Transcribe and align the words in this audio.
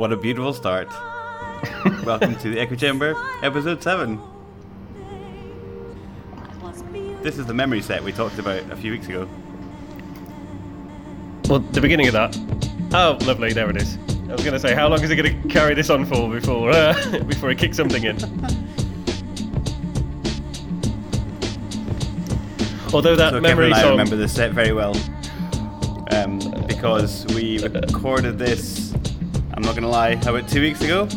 What 0.00 0.14
a 0.14 0.16
beautiful 0.16 0.54
start. 0.54 0.88
Welcome 2.06 2.34
to 2.36 2.48
the 2.48 2.58
Echo 2.58 2.74
Chamber, 2.74 3.14
episode 3.42 3.82
7. 3.82 4.18
This 7.22 7.36
is 7.36 7.44
the 7.44 7.52
memory 7.52 7.82
set 7.82 8.02
we 8.02 8.10
talked 8.10 8.38
about 8.38 8.62
a 8.70 8.76
few 8.76 8.92
weeks 8.92 9.08
ago. 9.08 9.28
Well, 11.50 11.58
the 11.58 11.82
beginning 11.82 12.06
of 12.06 12.14
that. 12.14 12.34
Oh, 12.94 13.18
lovely. 13.26 13.52
There 13.52 13.68
it 13.68 13.76
is. 13.76 13.98
I 14.26 14.32
was 14.32 14.40
going 14.42 14.54
to 14.54 14.58
say, 14.58 14.74
how 14.74 14.88
long 14.88 15.02
is 15.02 15.10
it 15.10 15.16
going 15.16 15.42
to 15.42 15.48
carry 15.50 15.74
this 15.74 15.90
on 15.90 16.06
for 16.06 16.30
before 16.30 16.70
uh, 16.70 17.18
before 17.26 17.50
he 17.50 17.54
kicks 17.54 17.76
something 17.76 18.02
in? 18.02 18.16
Although 22.94 23.16
that 23.16 23.32
So 23.32 23.36
Kevin 23.36 23.42
memory 23.42 23.66
and 23.66 23.74
I 23.74 23.82
song. 23.82 23.90
remember 23.90 24.16
this 24.16 24.34
set 24.34 24.52
very 24.52 24.72
well. 24.72 24.96
Um, 26.10 26.38
because 26.66 27.26
we 27.34 27.58
recorded 27.58 28.38
this, 28.38 28.89
not 29.76 29.82
to 29.82 29.88
lie, 29.88 30.10
about 30.10 30.48
two 30.48 30.60
weeks 30.60 30.80
ago. 30.82 31.08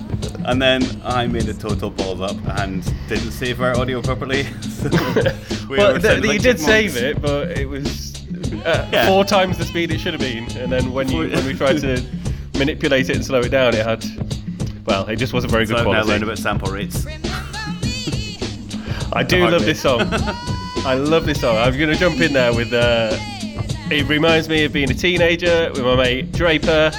And 0.45 0.61
then 0.61 0.83
I 1.03 1.25
made 1.27 1.47
a 1.47 1.53
total 1.53 1.89
balls 1.89 2.21
up 2.21 2.35
and 2.59 2.83
didn't 3.07 3.31
save 3.31 3.61
our 3.61 3.75
audio 3.77 4.01
properly. 4.01 4.43
so 4.61 4.89
we 5.69 5.77
well, 5.77 5.99
th- 5.99 6.21
you 6.23 6.29
like 6.29 6.41
did 6.41 6.57
chipmunks. 6.57 6.63
save 6.65 6.97
it, 6.97 7.21
but 7.21 7.51
it 7.57 7.67
was 7.67 8.25
uh, 8.65 8.89
Yeah. 8.91 9.07
four 9.07 9.23
times 9.25 9.57
the 9.57 9.63
speed 9.65 9.91
it 9.91 9.99
should 9.99 10.13
have 10.13 10.21
been. 10.21 10.45
And 10.57 10.71
then 10.71 10.91
when 10.91 11.09
you 11.09 11.29
when 11.29 11.45
we 11.45 11.53
tried 11.53 11.79
to 11.81 12.03
manipulate 12.57 13.09
it 13.09 13.15
and 13.15 13.25
slow 13.25 13.39
it 13.41 13.49
down, 13.49 13.73
it 13.73 13.85
had. 13.85 14.03
Well, 14.85 15.07
it 15.07 15.15
just 15.15 15.31
wasn't 15.33 15.51
very 15.51 15.65
So 15.65 15.73
good 15.75 15.79
I've 15.79 15.85
now 15.85 15.91
quality. 15.91 16.09
learned 16.09 16.23
about 16.23 16.37
sample 16.37 16.71
rates. 16.71 17.05
I 19.13 19.23
do 19.23 19.47
love 19.47 19.63
this 19.65 19.81
song. 19.81 20.01
I 20.85 20.95
love 20.95 21.25
this 21.25 21.39
song. 21.39 21.55
I'm 21.57 21.77
going 21.77 21.89
to 21.89 21.95
jump 21.95 22.19
in 22.19 22.33
there 22.33 22.53
with. 22.53 22.73
Uh, 22.73 23.17
it 23.91 24.07
reminds 24.07 24.49
me 24.49 24.63
of 24.65 24.73
being 24.73 24.89
a 24.89 24.93
teenager 24.93 25.69
with 25.73 25.83
my 25.83 25.95
mate 25.95 26.31
Draper 26.31 26.91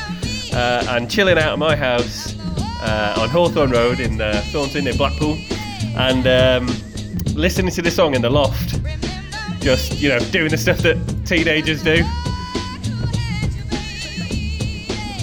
uh, 0.55 0.85
and 0.91 1.11
chilling 1.11 1.37
out 1.37 1.53
at 1.53 1.59
my 1.59 1.75
house 1.75 2.39
uh, 2.83 3.17
on 3.19 3.29
Hawthorne 3.29 3.71
Road 3.71 4.01
in 4.01 4.21
uh, 4.21 4.41
Thornton 4.47 4.87
in 4.87 4.97
Blackpool 4.97 5.37
and 5.97 6.27
um, 6.27 6.67
listening 7.35 7.73
to 7.73 7.83
this 7.83 7.97
song 7.97 8.15
in 8.15 8.23
the 8.23 8.31
loft. 8.31 8.81
Just, 9.61 10.01
you 10.01 10.09
know, 10.09 10.19
doing 10.31 10.51
the 10.51 10.59
stuff 10.59 10.79
that 10.79 10.97
teenagers 11.27 11.83
do. 11.83 12.05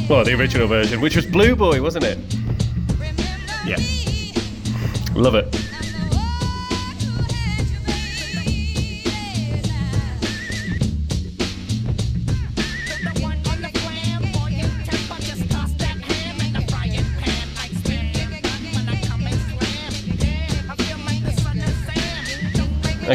Well, 0.10 0.26
the 0.26 0.34
original 0.38 0.68
version, 0.68 1.00
which 1.00 1.16
was 1.16 1.26
Blue 1.26 1.56
Boy, 1.56 1.82
wasn't 1.82 2.06
it? 2.06 2.18
Yeah. 3.66 3.78
Love 5.16 5.36
it. 5.36 5.61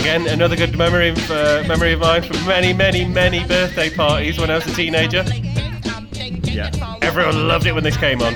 Again, 0.06 0.28
another 0.28 0.54
good 0.54 0.78
memory 0.78 1.08
of, 1.08 1.30
uh, 1.32 1.64
memory 1.66 1.92
of 1.92 1.98
mine 1.98 2.22
from 2.22 2.36
many, 2.46 2.72
many, 2.72 3.04
many 3.04 3.44
birthday 3.44 3.90
parties 3.90 4.38
when 4.38 4.52
I 4.52 4.54
was 4.54 4.66
a 4.68 4.72
teenager. 4.72 5.24
Yeah. 6.44 6.70
Everyone 7.02 7.48
loved 7.48 7.66
it 7.66 7.74
when 7.74 7.82
this 7.82 7.96
came 7.96 8.22
on. 8.22 8.34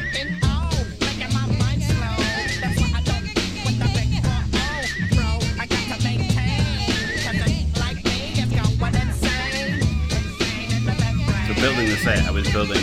So 11.47 11.55
building 11.55 11.89
the 11.89 12.01
set, 12.03 12.27
I 12.27 12.33
was 12.33 12.51
building 12.51 12.83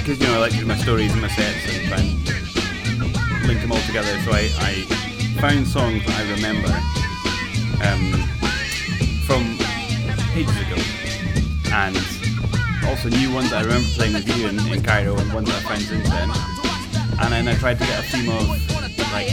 because 0.00 0.18
you 0.18 0.26
know 0.26 0.34
I 0.34 0.38
like 0.38 0.50
to 0.50 0.58
do 0.58 0.66
my 0.66 0.76
stories 0.78 1.12
and 1.12 1.22
my 1.22 1.28
sets 1.28 1.76
and 1.76 1.86
try 1.86 1.98
and 2.00 3.46
link 3.46 3.60
them 3.60 3.70
all 3.70 3.80
together. 3.82 4.20
So 4.24 4.32
I, 4.32 4.50
I 4.58 5.01
found 5.42 5.66
songs 5.66 6.06
that 6.06 6.14
I 6.20 6.22
remember 6.36 6.68
um, 7.82 8.14
from 9.26 9.42
ages 10.38 10.54
ago, 10.54 10.78
and 11.72 11.96
also 12.86 13.08
new 13.08 13.34
ones 13.34 13.50
that 13.50 13.62
I 13.62 13.64
remember 13.64 13.88
playing 13.96 14.14
with 14.14 14.28
you 14.38 14.46
in, 14.46 14.60
in 14.72 14.84
Cairo 14.84 15.16
and 15.18 15.32
ones 15.32 15.48
that 15.48 15.64
I 15.64 15.68
found 15.68 15.82
since 15.82 16.08
then. 16.08 16.30
And 17.20 17.32
then 17.32 17.48
I 17.48 17.56
tried 17.58 17.80
to 17.80 17.84
get 17.84 17.98
a 17.98 18.02
theme 18.06 18.30
of 18.30 18.46
like 19.10 19.32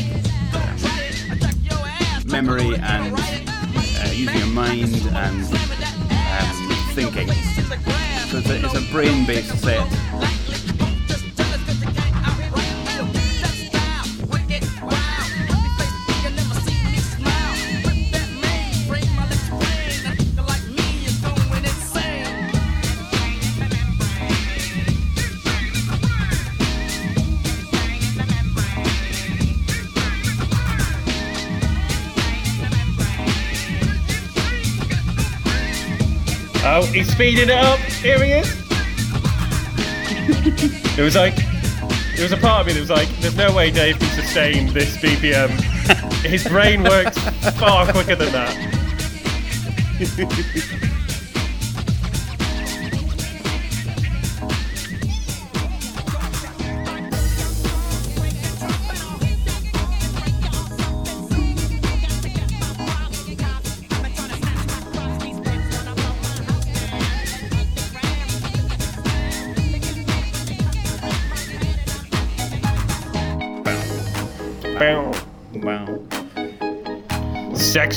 um, 0.58 2.32
memory 2.32 2.74
and 2.78 3.14
uh, 3.14 4.10
using 4.12 4.40
your 4.40 4.48
mind 4.48 4.96
and 5.14 5.46
um, 5.46 6.56
thinking. 6.96 7.28
So 8.30 8.40
it's 8.40 8.50
a, 8.50 8.66
it's 8.66 8.74
a 8.74 8.92
brain-based 8.92 9.60
set. 9.60 9.99
Oh, 36.62 36.86
he's 36.94 37.12
speeding 37.12 37.50
it 37.50 37.58
up. 37.58 37.80
Here 37.80 38.22
he 38.24 38.32
is. 38.32 38.54
it 40.98 41.02
was 41.02 41.16
like, 41.16 41.36
there 42.16 42.24
was 42.24 42.34
a 42.34 42.38
part 42.38 42.62
of 42.62 42.68
me 42.68 42.74
that 42.74 42.82
was 42.82 42.90
like, 42.90 43.08
there's 43.20 43.38
no 43.38 43.54
way 43.56 43.72
Dave 43.72 43.98
can 43.98 44.10
sustain 44.10 44.74
this 44.74 44.98
BPM. 44.98 45.50
His 46.26 46.44
brain 46.46 46.84
works 46.84 47.18
far 47.58 47.92
quicker 47.92 48.16
than 48.16 48.32
that. 48.34 48.56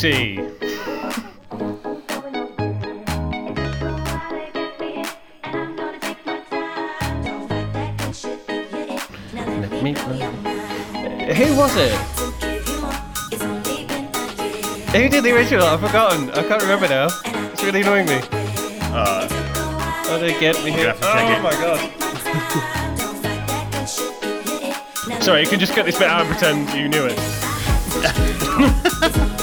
Sexy. 0.03 0.35
Who 11.33 11.55
was 11.55 11.73
it? 11.77 11.93
Who 14.91 15.07
did 15.07 15.23
the 15.23 15.31
original? 15.33 15.63
I've 15.65 15.79
forgotten. 15.79 16.29
I 16.31 16.43
can't 16.43 16.61
remember 16.61 16.89
now. 16.89 17.07
It's 17.53 17.63
really 17.63 17.79
annoying 17.81 18.05
me. 18.07 18.19
Uh, 18.91 19.29
How 19.29 20.17
did 20.17 20.31
it 20.31 20.39
get 20.41 20.61
me 20.65 20.71
here? 20.71 20.87
have 20.93 20.99
to 20.99 21.05
check 21.05 21.29
Oh 21.29 21.37
it. 21.37 21.43
my 21.43 21.51
god. 25.13 25.17
Sorry, 25.23 25.41
you 25.43 25.47
can 25.47 25.59
just 25.61 25.71
cut 25.73 25.85
this 25.85 25.97
bit 25.97 26.09
out 26.09 26.25
and 26.25 26.29
pretend 26.29 26.69
you 26.77 26.89
knew 26.89 27.05
it. 27.09 27.17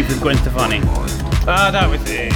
With 0.00 0.22
Gwen 0.22 0.36
Stefani. 0.38 0.80
Ah, 1.46 1.70
that 1.70 1.88
was 1.88 2.00
it. 2.10 2.32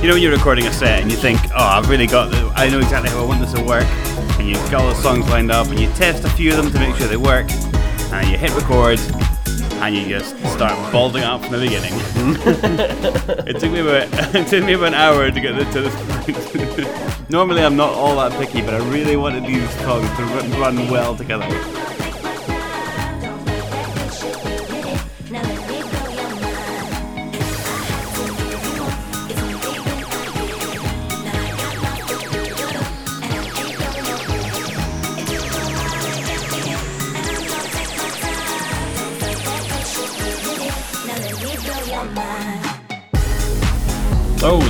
You 0.00 0.08
know 0.08 0.14
when 0.14 0.22
you're 0.22 0.32
recording 0.32 0.66
a 0.66 0.72
set 0.72 1.02
and 1.02 1.10
you 1.10 1.16
think, 1.16 1.40
oh, 1.46 1.56
I've 1.56 1.90
really 1.90 2.06
got, 2.06 2.30
the, 2.30 2.50
I 2.54 2.70
know 2.70 2.78
exactly 2.78 3.10
how 3.10 3.22
I 3.22 3.26
want 3.26 3.40
this 3.40 3.52
to 3.54 3.62
work, 3.64 3.84
and 4.38 4.48
you've 4.48 4.70
got 4.70 4.82
all 4.82 4.88
the 4.88 4.94
songs 5.02 5.28
lined 5.28 5.50
up, 5.50 5.66
and 5.66 5.78
you 5.78 5.88
test 5.90 6.24
a 6.24 6.30
few 6.30 6.52
of 6.52 6.56
them 6.56 6.70
to 6.72 6.78
make 6.78 6.94
sure 6.96 7.08
they 7.08 7.16
work, 7.16 7.50
and 8.12 8.28
you 8.28 8.38
hit 8.38 8.54
record, 8.54 9.00
and 9.82 9.96
you 9.96 10.08
just 10.08 10.36
start 10.52 10.92
balding 10.92 11.24
up 11.24 11.42
from 11.42 11.52
the 11.52 11.58
beginning. 11.58 11.92
it 13.48 13.58
took 13.58 13.72
me 13.72 13.80
about 13.80 14.34
it 14.34 14.46
took 14.46 14.64
me 14.64 14.74
about 14.74 14.88
an 14.88 14.94
hour 14.94 15.28
to 15.28 15.40
get 15.40 15.72
to 15.72 15.80
this 15.80 15.94
point. 16.06 17.28
Normally, 17.30 17.64
I'm 17.64 17.76
not 17.76 17.90
all 17.90 18.14
that 18.16 18.32
picky, 18.38 18.62
but 18.62 18.74
I 18.74 18.78
really 18.90 19.16
wanted 19.16 19.44
these 19.44 19.68
songs 19.80 20.08
to 20.16 20.22
run, 20.22 20.50
run 20.52 20.88
well 20.88 21.16
together. 21.16 21.46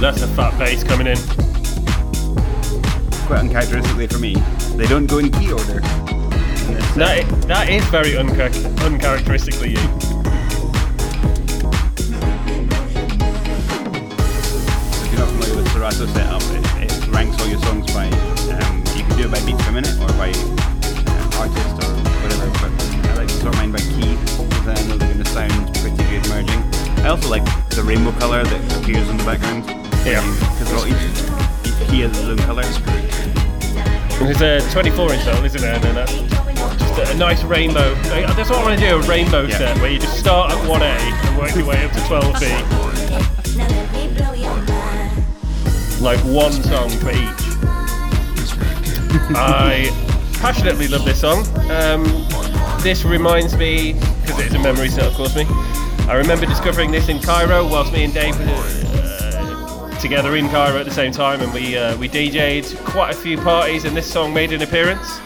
That's 0.02 0.20
a 0.20 0.26
fat 0.26 0.58
bass 0.58 0.82
coming 0.82 1.06
in. 1.06 1.16
Quite 3.26 3.38
uncharacteristically 3.38 4.08
for 4.08 4.19
me, 4.19 4.34
they 4.75 4.87
don't 4.88 5.06
go 5.06 5.19
in 5.19 5.31
key 5.31 5.52
order. 5.52 5.78
That 6.99 7.25
that 7.46 7.69
is 7.70 7.84
very 7.84 8.14
unchar- 8.14 8.52
uncharacteristically 8.84 9.70
you. 9.70 9.78
If 14.99 15.12
you're 15.12 15.20
not 15.20 15.28
familiar 15.31 15.54
with 15.54 15.70
Serato 15.70 16.06
setup, 16.06 16.43
it, 16.50 16.90
it 16.90 17.08
ranks 17.14 17.40
all 17.40 17.46
your 17.46 17.60
songs 17.60 17.87
by. 17.94 18.06
Um, 18.50 18.82
you 18.99 19.04
can 19.06 19.16
do 19.16 19.26
it 19.26 19.31
by 19.31 19.38
beats 19.46 19.62
per 19.62 19.70
minute 19.70 19.94
or 20.02 20.08
by 20.19 20.34
uh, 20.34 21.38
artist 21.38 21.78
or 21.78 21.94
whatever. 22.26 22.50
But 22.58 22.72
I 23.06 23.14
like 23.19 23.28
to 23.28 23.34
sort 23.34 23.54
mine 23.54 23.70
by 23.70 23.78
key 23.78 24.19
because 24.19 24.64
then 24.66 24.76
I 24.78 24.82
know 24.82 24.96
they're 24.99 25.14
going 25.14 25.22
to 25.22 25.31
sound 25.31 25.72
pretty 25.78 26.02
good 26.10 26.28
merging. 26.28 26.58
I 27.04 27.10
also 27.10 27.31
like 27.31 27.44
the 27.70 27.84
rainbow 27.84 28.10
color 28.19 28.43
that 28.43 28.82
appears 28.82 29.08
in 29.08 29.16
the 29.16 29.25
background. 29.25 29.81
Yeah. 30.04 30.22
Because 30.58 30.87
each 30.87 31.88
key 31.88 32.00
has 32.00 32.19
its 32.19 32.28
own 32.28 32.38
color. 32.38 32.62
There's 34.32 34.64
a 34.66 34.70
24 34.72 35.12
inch 35.12 35.25
though, 35.25 35.44
isn't 35.44 35.60
there? 35.60 35.75
And 35.75 35.82
then 35.84 35.94
that's 35.94 36.12
just 36.12 36.99
a, 36.99 37.10
a 37.10 37.14
nice 37.14 37.43
rainbow. 37.44 37.94
That's 38.04 38.50
what 38.50 38.58
I 38.60 38.64
want 38.64 38.78
to 38.81 38.87
do 38.88 38.96
a 38.96 39.00
rainbow 39.02 39.43
Yeah. 39.43 39.58
set 39.58 39.78
where 39.78 39.90
you 39.90 39.99
just 39.99 40.19
start 40.19 40.52
at 40.52 40.58
1A 40.69 40.82
and 40.82 41.38
work 41.38 41.54
your 41.54 41.66
way 41.66 41.84
up 41.84 41.93
to 41.93 41.99
12B. 42.00 43.56
Now 43.56 43.69
let 43.69 43.93
me 43.93 44.08
blow 44.16 44.32
your 44.32 44.56
mind. 44.66 45.25
Like 46.00 46.20
one 46.20 46.52
song 46.52 46.90
for 46.90 47.10
each. 47.10 47.43
I 49.34 49.90
passionately 50.40 50.88
love 50.88 51.04
this 51.04 51.20
song. 51.20 51.46
Um, 51.70 52.04
this 52.82 53.04
reminds 53.04 53.56
me, 53.56 53.93
because 54.22 54.40
it's 54.46 54.54
a 54.54 54.58
memory 54.58 54.88
set, 54.88 55.04
of 55.04 55.14
course, 55.14 55.34
me. 55.37 55.46
I 56.08 56.14
remember 56.16 56.46
discovering 56.46 56.90
this 56.90 57.08
in 57.08 57.20
Cairo 57.20 57.66
whilst 57.69 57.93
me 57.93 58.04
and 58.04 58.12
Dave 58.14 58.37
were 58.38 58.44
uh, 58.46 58.81
together 60.02 60.34
in 60.34 60.49
Cairo 60.49 60.78
at 60.78 60.84
the 60.84 60.93
same 60.93 61.12
time, 61.12 61.40
and 61.40 61.54
we 61.54 61.78
uh, 61.78 61.96
we 61.96 62.08
DJ'd 62.08 62.76
quite 62.84 63.14
a 63.14 63.16
few 63.16 63.38
parties, 63.38 63.84
and 63.84 63.96
this 63.96 64.10
song 64.10 64.34
made 64.34 64.52
an 64.52 64.60
appearance. 64.60 65.19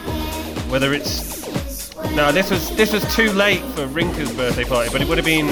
Whether 0.70 0.92
it's 0.92 1.94
no, 2.14 2.30
this 2.30 2.50
was 2.50 2.76
this 2.76 2.92
was 2.92 3.02
too 3.14 3.32
late 3.32 3.62
for 3.74 3.86
Rinka's 3.86 4.30
birthday 4.34 4.64
party, 4.64 4.90
but 4.92 5.00
it 5.00 5.08
would 5.08 5.16
have 5.16 5.24
been 5.24 5.46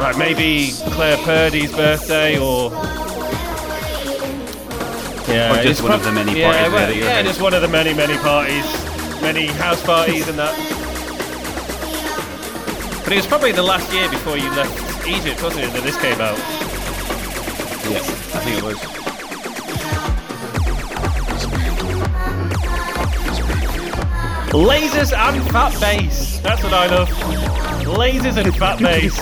like 0.00 0.16
maybe 0.16 0.70
Claire 0.92 1.18
Purdy's 1.18 1.70
birthday 1.70 2.38
or 2.38 2.70
yeah, 5.28 5.60
Or 5.60 5.62
just 5.62 5.82
one 5.82 5.92
of 5.92 6.02
the 6.02 6.12
many 6.12 6.40
yeah, 6.40 6.52
parties 6.52 6.72
well, 6.72 6.88
there 6.88 6.96
yeah, 6.96 7.22
just 7.22 7.42
one 7.42 7.52
of 7.52 7.60
the 7.60 7.68
many 7.68 7.92
many 7.92 8.16
parties, 8.16 8.64
many 9.20 9.46
house 9.46 9.82
parties 9.82 10.26
and 10.26 10.38
that. 10.38 10.54
But 13.04 13.12
it 13.12 13.16
was 13.16 13.26
probably 13.26 13.52
the 13.52 13.62
last 13.62 13.92
year 13.92 14.08
before 14.08 14.38
you 14.38 14.48
left 14.50 15.06
Egypt, 15.06 15.42
wasn't 15.42 15.66
it, 15.66 15.72
that 15.74 15.82
this 15.82 16.00
came 16.00 16.20
out? 16.20 16.57
I 17.96 18.00
think 18.40 18.58
it 18.58 18.64
was. 18.64 18.76
Lasers 24.52 25.12
and 25.16 25.50
fat 25.50 25.80
bass. 25.80 26.38
That's 26.40 26.62
what 26.62 26.74
I 26.74 26.86
love. 26.86 27.08
Lasers 27.84 28.36
and 28.36 28.54
fat 28.56 28.78
bass. 28.78 29.18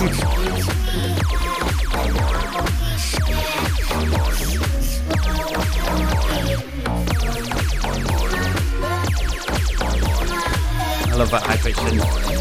I 11.09 11.15
love 11.15 11.31
that 11.31 11.43
high 11.43 11.57
pitched. 11.57 12.36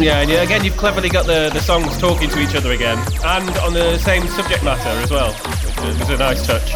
Yeah, 0.00 0.22
and 0.22 0.30
yeah, 0.30 0.40
again, 0.40 0.64
you've 0.64 0.78
cleverly 0.78 1.10
got 1.10 1.26
the, 1.26 1.50
the 1.52 1.60
songs 1.60 1.98
talking 1.98 2.30
to 2.30 2.40
each 2.40 2.54
other 2.54 2.72
again, 2.72 2.96
and 3.22 3.50
on 3.58 3.74
the 3.74 3.98
same 3.98 4.26
subject 4.28 4.64
matter 4.64 4.88
as 4.88 5.10
well, 5.10 5.34
which 5.34 5.98
was 5.98 6.08
a 6.08 6.16
nice 6.16 6.46
touch. 6.46 6.72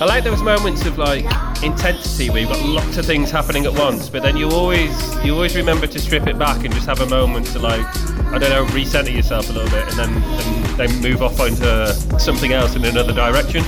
I 0.00 0.04
like 0.04 0.22
those 0.22 0.40
moments 0.40 0.86
of 0.86 0.98
like 0.98 1.24
intensity 1.64 2.30
where 2.30 2.38
you've 2.38 2.50
got 2.50 2.64
lots 2.64 2.96
of 2.96 3.04
things 3.04 3.32
happening 3.32 3.66
at 3.66 3.74
once, 3.74 4.08
but 4.08 4.22
then 4.22 4.36
you 4.36 4.48
always 4.50 4.92
you 5.24 5.34
always 5.34 5.56
remember 5.56 5.88
to 5.88 5.98
strip 5.98 6.28
it 6.28 6.38
back 6.38 6.64
and 6.64 6.72
just 6.72 6.86
have 6.86 7.00
a 7.00 7.08
moment 7.08 7.46
to 7.46 7.58
like 7.58 8.07
I 8.26 8.38
don't 8.38 8.50
know 8.50 8.66
recenter 8.66 9.14
yourself 9.14 9.48
a 9.48 9.52
little 9.52 9.70
bit 9.70 9.88
and 9.88 9.98
then 9.98 10.22
and 10.22 10.78
then 10.78 11.02
move 11.02 11.22
off 11.22 11.40
onto 11.40 12.18
something 12.18 12.52
else 12.52 12.76
in 12.76 12.84
another 12.84 13.12
direction. 13.12 13.64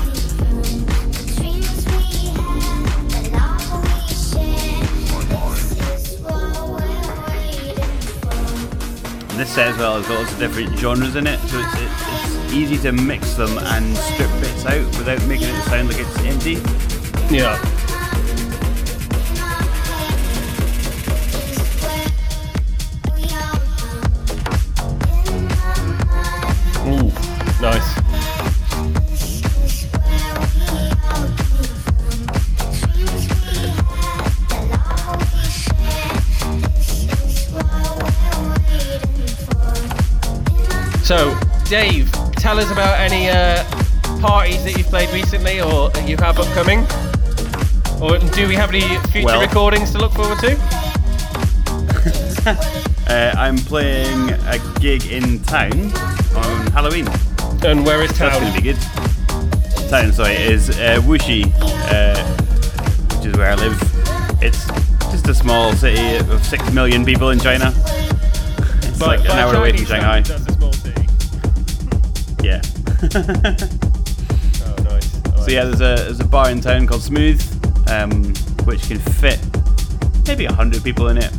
This 9.37 9.55
set 9.55 9.69
as 9.69 9.79
well 9.79 9.97
has 9.97 10.07
got 10.07 10.19
lots 10.21 10.33
of 10.33 10.39
different 10.39 10.79
genres 10.79 11.17
in 11.17 11.27
it, 11.27 11.39
so 11.49 11.59
it's, 11.59 11.75
it's 11.75 12.53
easy 12.53 12.77
to 12.83 12.93
mix 12.93 13.35
them 13.35 13.57
and 13.57 13.97
strip 13.97 14.31
bits 14.41 14.67
out 14.67 14.85
without 14.99 15.27
making 15.27 15.49
it 15.49 15.63
sound 15.63 15.89
like 15.89 15.99
it's 15.99 16.19
empty. 16.19 16.61
Yeah. 17.35 17.80
Dave, 41.71 42.11
tell 42.33 42.59
us 42.59 42.69
about 42.73 42.99
any 42.99 43.29
uh, 43.29 43.63
parties 44.21 44.65
that 44.65 44.77
you've 44.77 44.89
played 44.89 45.09
recently 45.15 45.61
or 45.61 45.89
that 45.91 46.09
you 46.09 46.17
have 46.17 46.37
upcoming. 46.41 46.81
Or 48.03 48.19
do 48.19 48.49
we 48.49 48.57
have 48.57 48.71
any 48.71 48.81
future 49.13 49.27
Well- 49.27 49.41
recordings 49.41 49.93
to 49.93 49.99
look 49.99 50.13
forward 50.13 50.39
to? 50.41 50.59
Uh, 53.11 53.35
I'm 53.37 53.57
playing 53.59 54.31
a 54.31 54.59
gig 54.79 55.05
in 55.07 55.41
town 55.43 55.73
on 56.37 56.67
Halloween. 56.71 57.09
And 57.65 57.85
where 57.85 58.01
is 58.03 58.13
town? 58.13 58.31
That's 58.31 58.41
going 58.41 58.53
to 58.55 58.63
be 58.63 58.73
good. 58.73 59.89
Town, 59.91 60.13
sorry, 60.13 60.35
is 60.37 60.71
uh, 60.71 61.01
Wuxi, 61.03 61.53
uh, 61.91 62.25
which 63.17 63.27
is 63.27 63.37
where 63.37 63.51
I 63.51 63.57
live. 63.57 63.77
It's 64.41 64.65
just 65.11 65.27
a 65.27 65.35
small 65.35 65.73
city 65.73 66.17
of 66.19 66.45
six 66.47 66.73
million 66.73 67.05
people 67.05 67.31
in 67.31 67.41
China. 67.41 67.73
It's 68.85 68.99
By- 69.01 69.17
like 69.17 69.21
an 69.25 69.33
hour 69.33 69.55
away 69.57 69.71
from 69.77 69.87
Chinese 69.87 69.89
Shanghai. 69.89 70.60
Yeah. 72.43 72.61
Oh, 74.63 74.83
nice. 74.83 75.11
So 75.45 75.51
yeah, 75.51 75.65
there's 75.65 75.81
a 75.81 76.05
there's 76.05 76.21
a 76.21 76.25
bar 76.25 76.51
in 76.51 76.61
town 76.61 76.87
called 76.87 77.03
Smooth, 77.03 77.41
um, 77.89 78.35
which 78.67 78.89
can 78.89 78.99
fit 78.99 79.41
maybe 80.27 80.45
hundred 80.45 80.85
people 80.85 81.09
in 81.09 81.17
it. 81.19 81.33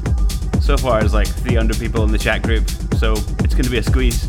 So 0.60 0.76
far, 0.76 1.00
there's 1.00 1.14
like 1.14 1.28
300 1.28 1.78
people 1.80 2.04
in 2.04 2.12
the 2.12 2.18
chat 2.18 2.42
group, 2.42 2.70
so 2.98 3.14
it's 3.14 3.54
going 3.54 3.64
to 3.64 3.70
be 3.70 3.78
a 3.78 3.84
squeeze. 3.84 4.28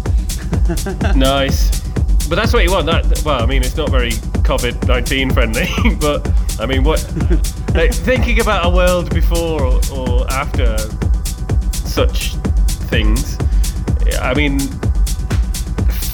Nice. 1.17 1.81
But 2.29 2.37
that's 2.37 2.53
what 2.53 2.65
you 2.65 2.71
want. 2.71 2.87
That 2.87 3.23
well, 3.25 3.43
I 3.43 3.47
mean, 3.47 3.63
it's 3.63 3.77
not 3.77 3.91
very 3.91 4.13
COVID 4.43 4.87
nineteen 4.87 5.31
friendly, 5.31 5.69
but 6.01 6.31
I 6.61 6.67
mean, 6.67 6.85
what? 6.85 7.03
like, 7.75 7.93
thinking 7.93 8.41
about 8.41 8.67
a 8.67 8.71
world 8.71 9.13
before 9.13 9.63
or, 9.63 9.81
or 9.93 10.31
after 10.33 10.79
such 11.73 12.35
things, 12.89 13.37
I 14.21 14.35
mean, 14.35 14.59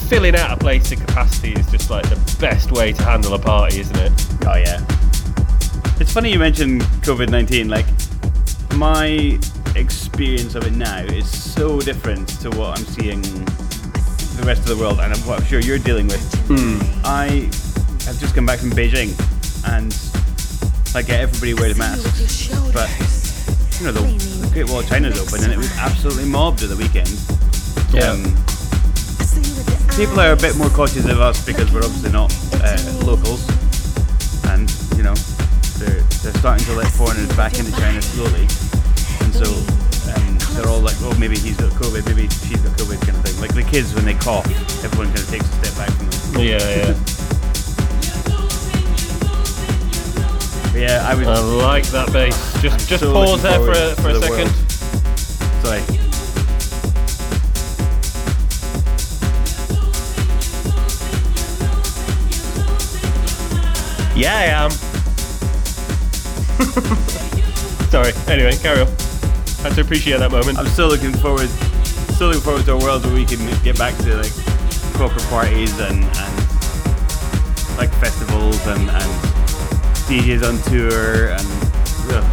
filling 0.09 0.35
out 0.35 0.51
a 0.51 0.57
place 0.57 0.89
to 0.89 0.95
capacity 0.95 1.53
is 1.53 1.69
just 1.69 1.91
like 1.91 2.03
the 2.09 2.37
best 2.41 2.71
way 2.71 2.91
to 2.91 3.03
handle 3.03 3.35
a 3.35 3.39
party, 3.39 3.79
isn't 3.79 3.95
it? 3.95 4.11
Oh 4.47 4.55
yeah. 4.55 4.83
It's 5.99 6.11
funny 6.11 6.31
you 6.31 6.39
mentioned 6.39 6.81
COVID 7.05 7.29
nineteen. 7.29 7.69
Like 7.69 7.85
my 8.75 9.39
experience 9.75 10.55
of 10.55 10.65
it 10.65 10.73
now 10.73 11.03
is 11.03 11.29
so 11.29 11.79
different 11.79 12.27
to 12.41 12.49
what 12.49 12.79
I'm 12.79 12.85
seeing 12.85 13.21
the 13.21 14.43
rest 14.47 14.61
of 14.63 14.69
the 14.69 14.77
world 14.77 14.99
and 14.99 15.15
what 15.27 15.41
I'm 15.41 15.45
sure 15.45 15.59
you're 15.59 15.77
dealing 15.77 16.07
with. 16.07 16.23
I 17.05 17.47
have 18.07 18.19
just 18.19 18.33
come 18.33 18.47
back 18.47 18.59
from 18.59 18.71
Beijing, 18.71 19.13
and 19.67 19.95
like 20.95 21.09
everybody 21.09 21.53
wears 21.53 21.77
masks, 21.77 22.49
but 22.73 22.89
you 23.79 23.85
know 23.85 23.91
the, 23.91 24.01
the 24.41 24.49
Great 24.53 24.69
Wall 24.69 24.79
of 24.79 24.87
China's 24.89 25.19
open, 25.21 25.43
and 25.43 25.53
it 25.53 25.57
was 25.57 25.71
absolutely 25.77 26.25
mobbed 26.25 26.63
at 26.63 26.69
the 26.69 26.77
weekend. 26.77 27.13
Yeah. 27.93 28.09
Um, 28.09 28.35
people 29.99 30.21
are 30.21 30.31
a 30.31 30.37
bit 30.37 30.55
more 30.55 30.69
cautious 30.69 31.03
of 31.03 31.19
us 31.19 31.45
because 31.45 31.73
we're 31.73 31.83
obviously 31.83 32.09
not 32.09 32.31
uh, 32.63 32.79
locals, 33.03 33.43
and 34.47 34.71
you 34.95 35.03
know 35.03 35.13
they're 35.75 35.99
they're 36.23 36.39
starting 36.39 36.65
to 36.65 36.73
let 36.73 36.87
foreigners 36.87 37.27
back 37.35 37.59
into 37.59 37.73
China 37.73 38.01
slowly, 38.01 38.47
and 39.19 39.35
so 39.35 39.43
um, 40.15 40.37
they're 40.55 40.71
all 40.71 40.79
like, 40.79 40.95
oh, 41.01 41.13
maybe 41.19 41.37
he's 41.37 41.57
got 41.57 41.73
COVID, 41.73 42.05
maybe 42.05 42.29
she's 42.29 42.61
got 42.61 42.77
COVID, 42.77 43.01
kind 43.01 43.17
of 43.17 43.25
thing. 43.25 43.41
Like 43.41 43.53
the 43.53 43.61
kids 43.61 43.93
when 43.93 44.05
they 44.05 44.13
cough, 44.13 44.47
everyone 44.85 45.07
kind 45.07 45.19
of 45.19 45.29
takes 45.29 45.45
a 45.45 45.65
step 45.65 45.75
back 45.75 45.91
from 45.91 46.07
them. 46.07 46.47
Yeah, 46.47 46.63
yeah. 46.63 46.93
But 50.71 50.79
yeah, 50.79 51.03
I 51.05 51.13
was 51.13 51.27
I 51.27 51.39
like 51.39 51.87
that 51.87 52.13
bass. 52.13 52.61
Just 52.61 52.87
just 52.87 53.03
so 53.03 53.11
pause 53.11 53.41
there 53.43 53.59
for 53.59 53.71
a, 53.71 53.95
for 53.95 54.09
a 54.11 54.21
second. 54.21 54.47
world. 54.47 55.85
sorry. 55.91 56.08
Yeah, 64.19 64.35
I 64.35 64.43
am. 64.51 64.69
Sorry. 67.89 68.11
Anyway, 68.27 68.51
carry 68.57 68.81
on. 68.81 68.87
I 68.87 68.89
had 69.69 69.75
to 69.75 69.81
appreciate 69.81 70.19
that 70.19 70.29
moment. 70.29 70.57
I'm 70.57 70.67
still 70.67 70.89
looking 70.89 71.13
forward, 71.13 71.47
still 71.47 72.27
looking 72.27 72.43
forward 72.43 72.65
to 72.65 72.73
a 72.73 72.77
world 72.77 73.05
where 73.05 73.13
we 73.15 73.23
can 73.23 73.39
get 73.63 73.77
back 73.77 73.95
to 73.99 74.17
like 74.17 74.33
proper 74.95 75.21
parties 75.29 75.79
and, 75.79 76.03
and 76.03 76.33
like 77.77 77.89
festivals 78.03 78.59
and, 78.67 78.89
and 78.89 79.09
DJs 80.11 80.43
on 80.43 80.59
tour 80.69 81.29
and 81.31 81.47
ugh. 82.11 82.25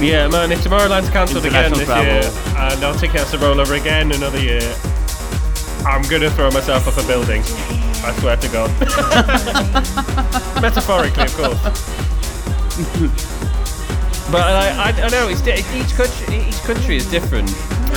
Yeah, 0.02 0.26
man, 0.26 0.50
if 0.50 0.64
Tomorrowland's 0.64 1.10
cancelled 1.10 1.46
again 1.46 1.70
this 1.70 1.82
International 1.82 2.14
year 2.14 2.22
travel. 2.50 2.90
and 2.90 2.98
ticket 2.98 3.20
has 3.20 3.30
to 3.30 3.38
roll 3.38 3.60
over 3.60 3.74
again 3.74 4.10
another 4.10 4.40
year, 4.40 4.74
I'm 5.86 6.02
gonna 6.10 6.30
throw 6.30 6.50
myself 6.50 6.88
off 6.88 6.98
a 6.98 7.04
building. 7.06 7.44
I 8.04 8.12
swear 8.20 8.36
to 8.36 8.48
God. 8.48 8.70
Metaphorically, 10.62 11.24
of 11.24 11.34
course. 11.36 11.60
but 14.30 14.42
I, 14.42 14.90
I, 14.90 14.92
I 15.04 15.08
know 15.08 15.28
it's 15.28 15.40
di- 15.42 15.64
each 15.78 15.94
country 15.94 16.36
each 16.48 16.60
country 16.62 16.96
is 16.96 17.06
different. 17.10 17.48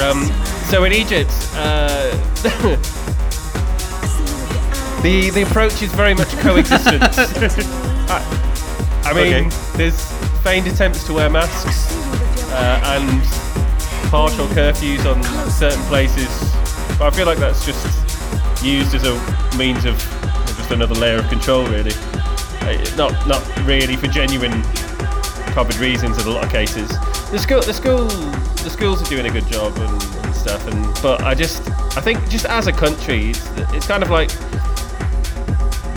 Um, 0.01 0.25
so 0.69 0.83
in 0.85 0.93
Egypt, 0.93 1.31
uh, 1.55 2.11
the 5.03 5.29
the 5.33 5.41
approach 5.43 5.81
is 5.81 5.91
very 5.93 6.13
much 6.13 6.29
coexistence. 6.39 7.17
I, 8.09 8.21
I 9.05 9.13
mean, 9.13 9.33
Okay. 9.45 9.49
there's 9.77 10.01
feigned 10.43 10.67
attempts 10.67 11.03
to 11.07 11.13
wear 11.13 11.29
masks 11.29 11.93
uh, 12.51 12.79
and 12.83 13.21
partial 14.09 14.47
curfews 14.47 15.05
on 15.05 15.23
certain 15.49 15.81
places. 15.83 16.27
But 16.97 17.13
I 17.13 17.15
feel 17.15 17.25
like 17.25 17.37
that's 17.37 17.65
just 17.65 17.85
used 18.67 18.93
as 18.93 19.03
a 19.03 19.57
means 19.57 19.85
of 19.85 19.95
just 20.57 20.71
another 20.71 20.95
layer 20.95 21.17
of 21.17 21.27
control, 21.29 21.65
really. 21.67 21.93
Not 22.97 23.13
not 23.27 23.41
really 23.65 23.95
for 23.95 24.07
genuine 24.07 24.61
COVID 25.55 25.79
reasons 25.79 26.17
in 26.17 26.27
a 26.27 26.31
lot 26.31 26.43
of 26.43 26.51
cases. 26.51 26.89
The 27.31 27.39
school, 27.39 27.61
the 27.61 27.73
school, 27.73 28.05
the 28.05 28.69
schools 28.69 29.01
are 29.01 29.05
doing 29.05 29.25
a 29.25 29.31
good 29.31 29.47
job 29.47 29.75
and, 29.77 30.03
and 30.25 30.35
stuff. 30.35 30.67
And 30.67 30.83
but 31.01 31.21
I 31.23 31.33
just, 31.33 31.69
I 31.97 32.01
think 32.01 32.27
just 32.29 32.45
as 32.45 32.67
a 32.67 32.73
country, 32.73 33.29
it's, 33.29 33.47
it's 33.73 33.87
kind 33.87 34.03
of 34.03 34.09
like 34.09 34.31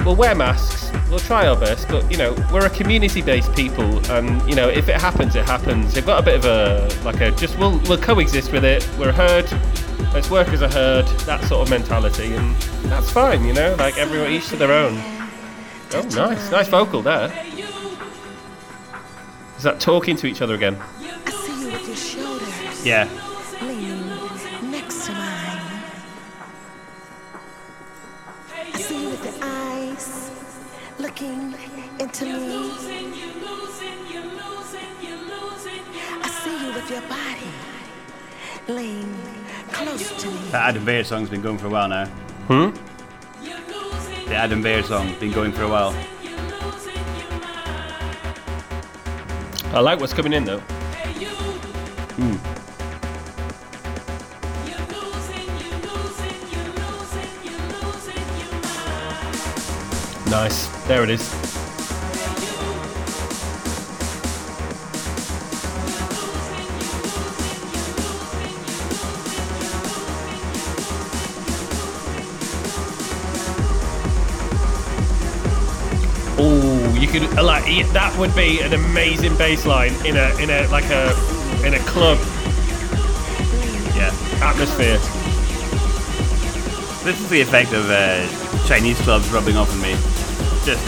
we'll 0.04 0.16
wear 0.16 0.34
masks, 0.34 0.90
we'll 1.10 1.18
try 1.18 1.46
our 1.46 1.56
best, 1.58 1.88
but 1.88 2.10
you 2.10 2.16
know, 2.16 2.32
we're 2.52 2.64
a 2.64 2.70
community-based 2.70 3.54
people, 3.54 3.98
and 4.10 4.48
you 4.48 4.54
know, 4.54 4.68
if 4.68 4.88
it 4.88 4.96
happens, 4.96 5.34
it 5.34 5.44
happens. 5.44 5.92
They've 5.94 6.06
got 6.06 6.22
a 6.22 6.24
bit 6.24 6.36
of 6.36 6.44
a 6.44 6.88
like 7.04 7.20
a 7.20 7.30
just 7.32 7.58
we'll 7.58 7.78
we'll 7.80 7.98
coexist 7.98 8.52
with 8.52 8.64
it. 8.64 8.88
We're 8.98 9.10
a 9.10 9.12
herd. 9.12 9.46
Let's 10.12 10.30
work 10.30 10.49
as 10.49 10.62
a 10.62 10.69
herd. 10.69 11.07
That 11.26 11.45
sort 11.45 11.62
of 11.62 11.71
mentality, 11.71 12.35
and 12.35 12.54
that's 12.85 13.11
fine. 13.11 13.45
You 13.45 13.52
know, 13.52 13.75
like 13.78 13.97
everyone 13.99 14.33
each 14.33 14.49
to 14.49 14.57
their 14.57 14.73
own. 14.73 14.95
Oh, 15.92 16.02
nice, 16.14 16.50
nice 16.50 16.69
vocal 16.69 17.02
there. 17.02 17.33
Is 19.57 19.64
that 19.64 19.80
talking 19.80 20.16
to 20.16 20.26
each 20.26 20.40
other 20.40 20.54
again? 20.54 20.76
I 20.76 21.30
see 21.30 21.61
you 21.61 21.73
with 21.73 21.87
your 21.87 21.97
shoulders 21.97 22.87
yeah. 22.87 23.09
leaning 23.61 24.71
next 24.71 25.07
to 25.07 25.12
mine. 25.12 25.61
I 28.54 28.78
see 28.78 29.02
you 29.02 29.11
with 29.11 29.25
your 29.25 29.35
eyes 29.42 30.30
looking 30.99 31.54
into 31.99 32.25
me. 32.25 32.71
I 36.23 36.28
see 36.42 36.66
you 36.66 36.73
with 36.73 36.90
your 36.90 37.02
body 37.02 37.52
laying 38.66 39.12
close 39.12 39.28
to 39.28 39.35
me. 39.35 39.39
That 39.80 40.68
Adam 40.68 40.84
Bear 40.84 41.04
song's 41.04 41.30
been 41.30 41.40
going 41.40 41.56
for 41.56 41.66
a 41.66 41.70
while 41.70 41.88
now. 41.88 42.06
Hmm. 42.49 42.70
The 44.28 44.34
Adam 44.34 44.62
Bear 44.62 44.82
song's 44.82 45.18
been 45.18 45.32
going 45.32 45.52
for 45.52 45.62
a 45.62 45.68
while. 45.68 45.94
I 49.72 49.80
like 49.80 49.99
what's 49.99 50.12
coming 50.12 50.34
in 50.34 50.44
though. 50.44 50.58
Hmm. 52.18 52.37
Nice. 60.30 60.66
There 60.87 61.02
it 61.02 61.10
is. 61.10 61.50
Could 77.10 77.38
uh, 77.38 77.42
like 77.44 77.64
that 77.92 78.16
would 78.18 78.34
be 78.34 78.60
an 78.60 78.72
amazing 78.72 79.36
bass 79.36 79.66
line 79.66 79.92
in 80.06 80.16
a 80.16 80.34
in 80.40 80.50
a 80.50 80.66
like 80.68 80.84
a 80.90 81.10
in 81.66 81.74
a 81.74 81.78
club 81.80 82.18
Yeah. 83.96 84.12
atmosphere. 84.42 84.98
This 87.04 87.18
is 87.20 87.28
the 87.30 87.40
effect 87.40 87.72
of 87.72 87.88
uh, 87.90 88.26
Chinese 88.66 88.98
clubs 89.00 89.28
rubbing 89.30 89.56
off 89.56 89.72
on 89.72 89.80
me. 89.80 89.92
Just 90.64 90.84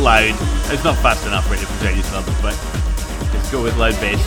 loud. 0.00 0.34
It's 0.72 0.82
not 0.84 0.96
fast 0.98 1.24
enough 1.26 1.48
really 1.50 1.64
for 1.64 1.84
Chinese 1.84 2.06
clubs, 2.08 2.28
but 2.42 2.54
just 3.32 3.50
go 3.52 3.62
with 3.62 3.76
loud 3.76 3.94
bass. 4.00 4.20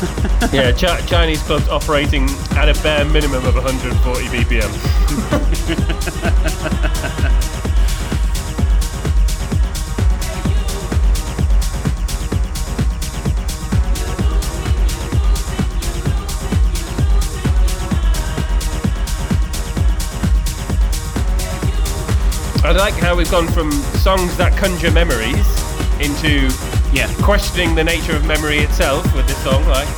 Yeah, 0.52 0.72
Chi- 0.72 1.00
Chinese 1.06 1.42
clubs 1.44 1.68
operating 1.68 2.28
at 2.56 2.68
a 2.68 2.74
bare 2.82 3.04
minimum 3.06 3.46
of 3.46 3.54
140 3.54 4.24
BPM. 4.26 4.70
I 22.64 22.72
like 22.72 22.94
how 22.94 23.14
we've 23.14 23.30
gone 23.30 23.46
from 23.48 23.70
songs 24.00 24.36
that 24.38 24.56
conjure 24.56 24.90
memories 24.90 25.46
into 26.00 26.48
Yeah. 26.94 27.12
questioning 27.22 27.74
the 27.74 27.84
nature 27.84 28.16
of 28.16 28.24
memory 28.24 28.58
itself 28.58 29.04
with 29.14 29.26
this 29.26 29.36
song. 29.44 29.64
Like, 29.68 29.88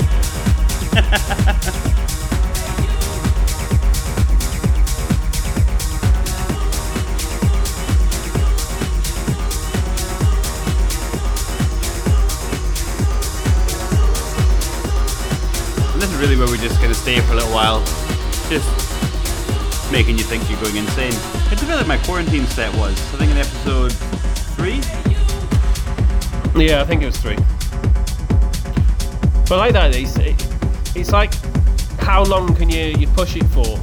this 15.99 16.11
is 16.11 16.17
really 16.17 16.37
where 16.37 16.47
we're 16.47 16.57
just 16.57 16.79
going 16.81 16.93
to 16.93 16.99
stay 16.99 17.21
for 17.21 17.33
a 17.33 17.37
little 17.37 17.53
while. 17.53 17.81
Just 18.51 18.86
making 19.91 20.19
you 20.19 20.25
think 20.25 20.49
you're 20.51 20.61
going 20.61 20.77
insane. 20.77 21.13
It's 21.53 21.63
a 21.63 21.67
bit 21.67 21.77
like 21.77 21.87
my 21.87 21.99
quarantine 21.99 22.47
set 22.47 22.75
was. 22.77 22.93
I 23.15 23.19
think 23.19 23.31
in 23.31 23.39
episode 23.39 23.93
three. 24.57 24.81
Yeah, 26.61 26.81
I 26.81 26.85
think 26.85 27.03
it 27.03 27.07
was 27.07 27.17
three. 27.19 27.37
But 29.49 29.59
like 29.59 29.73
that, 29.75 29.95
it's, 29.95 30.17
it, 30.17 30.35
it's 30.97 31.13
like 31.13 31.33
how 32.01 32.25
long 32.25 32.55
can 32.55 32.69
you, 32.69 32.87
you 32.99 33.07
push 33.09 33.37
it 33.37 33.45
for? 33.47 33.79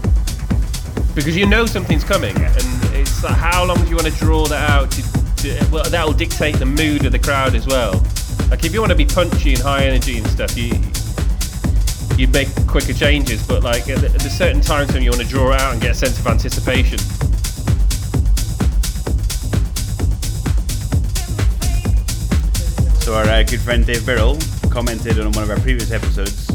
Because 1.16 1.38
you 1.38 1.46
know 1.46 1.66
something's 1.66 2.04
coming, 2.04 2.36
and 2.36 2.96
it's 2.96 3.24
like 3.24 3.38
how 3.38 3.64
long 3.64 3.78
do 3.78 3.90
you 3.90 3.96
want 3.96 4.08
to 4.08 4.18
draw 4.20 4.46
that 4.46 4.70
out? 4.70 4.92
To, 4.92 5.02
to, 5.44 5.70
well, 5.72 5.84
that 5.90 6.06
will 6.06 6.14
dictate 6.14 6.56
the 6.56 6.66
mood 6.66 7.06
of 7.06 7.12
the 7.12 7.20
crowd 7.20 7.56
as 7.56 7.68
well. 7.68 8.04
Like 8.50 8.66
if 8.66 8.74
you 8.74 8.80
want 8.80 8.92
to 8.92 8.98
be 8.98 9.06
punchy 9.06 9.54
and 9.54 9.62
high 9.62 9.86
energy 9.86 10.18
and 10.18 10.28
stuff, 10.28 10.58
you 10.58 10.72
you'd 12.18 12.32
make 12.34 12.50
quicker 12.68 12.94
changes. 12.94 13.46
But 13.48 13.64
like 13.64 13.90
at, 13.90 14.04
at 14.04 14.22
certain 14.22 14.62
times 14.62 14.94
when 14.94 15.04
you 15.04 15.12
want 15.12 15.22
to 15.22 15.28
draw 15.28 15.54
out 15.54 15.74
and 15.74 15.82
get 15.82 15.92
a 15.92 15.96
sense 15.96 16.20
of 16.20 16.28
anticipation. 16.28 17.00
So 23.04 23.14
our 23.16 23.26
uh, 23.26 23.44
good 23.44 23.60
friend 23.60 23.86
Dave 23.86 24.02
Birrell 24.06 24.40
commented 24.72 25.20
on 25.20 25.32
one 25.34 25.44
of 25.44 25.50
our 25.50 25.60
previous 25.60 25.92
episodes 25.92 26.50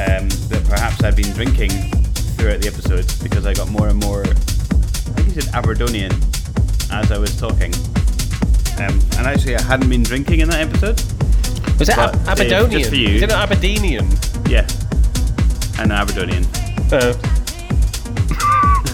um, 0.00 0.28
that 0.48 0.64
perhaps 0.66 1.02
I've 1.02 1.14
been 1.16 1.30
drinking 1.34 1.70
throughout 2.38 2.60
the 2.62 2.68
episodes 2.68 3.20
because 3.22 3.44
I 3.46 3.52
got 3.52 3.68
more 3.68 3.88
and 3.88 4.00
more, 4.02 4.22
I 4.22 4.32
think 4.32 5.28
he 5.28 5.40
said 5.40 5.54
Aberdonian 5.54 6.12
as 6.90 7.12
I 7.12 7.18
was 7.18 7.36
talking. 7.38 7.74
Um, 8.80 8.98
and 9.18 9.26
actually, 9.26 9.56
I 9.56 9.62
hadn't 9.62 9.90
been 9.90 10.02
drinking 10.04 10.40
in 10.40 10.48
that 10.48 10.60
episode. 10.60 10.98
Was 11.78 11.88
it 11.90 11.96
But, 11.96 12.14
Ab- 12.14 12.38
Dave, 12.38 12.46
Aberdonian? 12.52 12.70
just 12.70 12.90
for 12.90 12.96
you. 12.96 13.08
Is 13.16 13.22
it 13.22 13.28
not 13.28 13.50
Aberdonian? 13.50 14.08
Yeah, 14.48 14.66
an 15.78 15.92
Aberdonian. 15.92 16.44
Uh, 16.90 17.12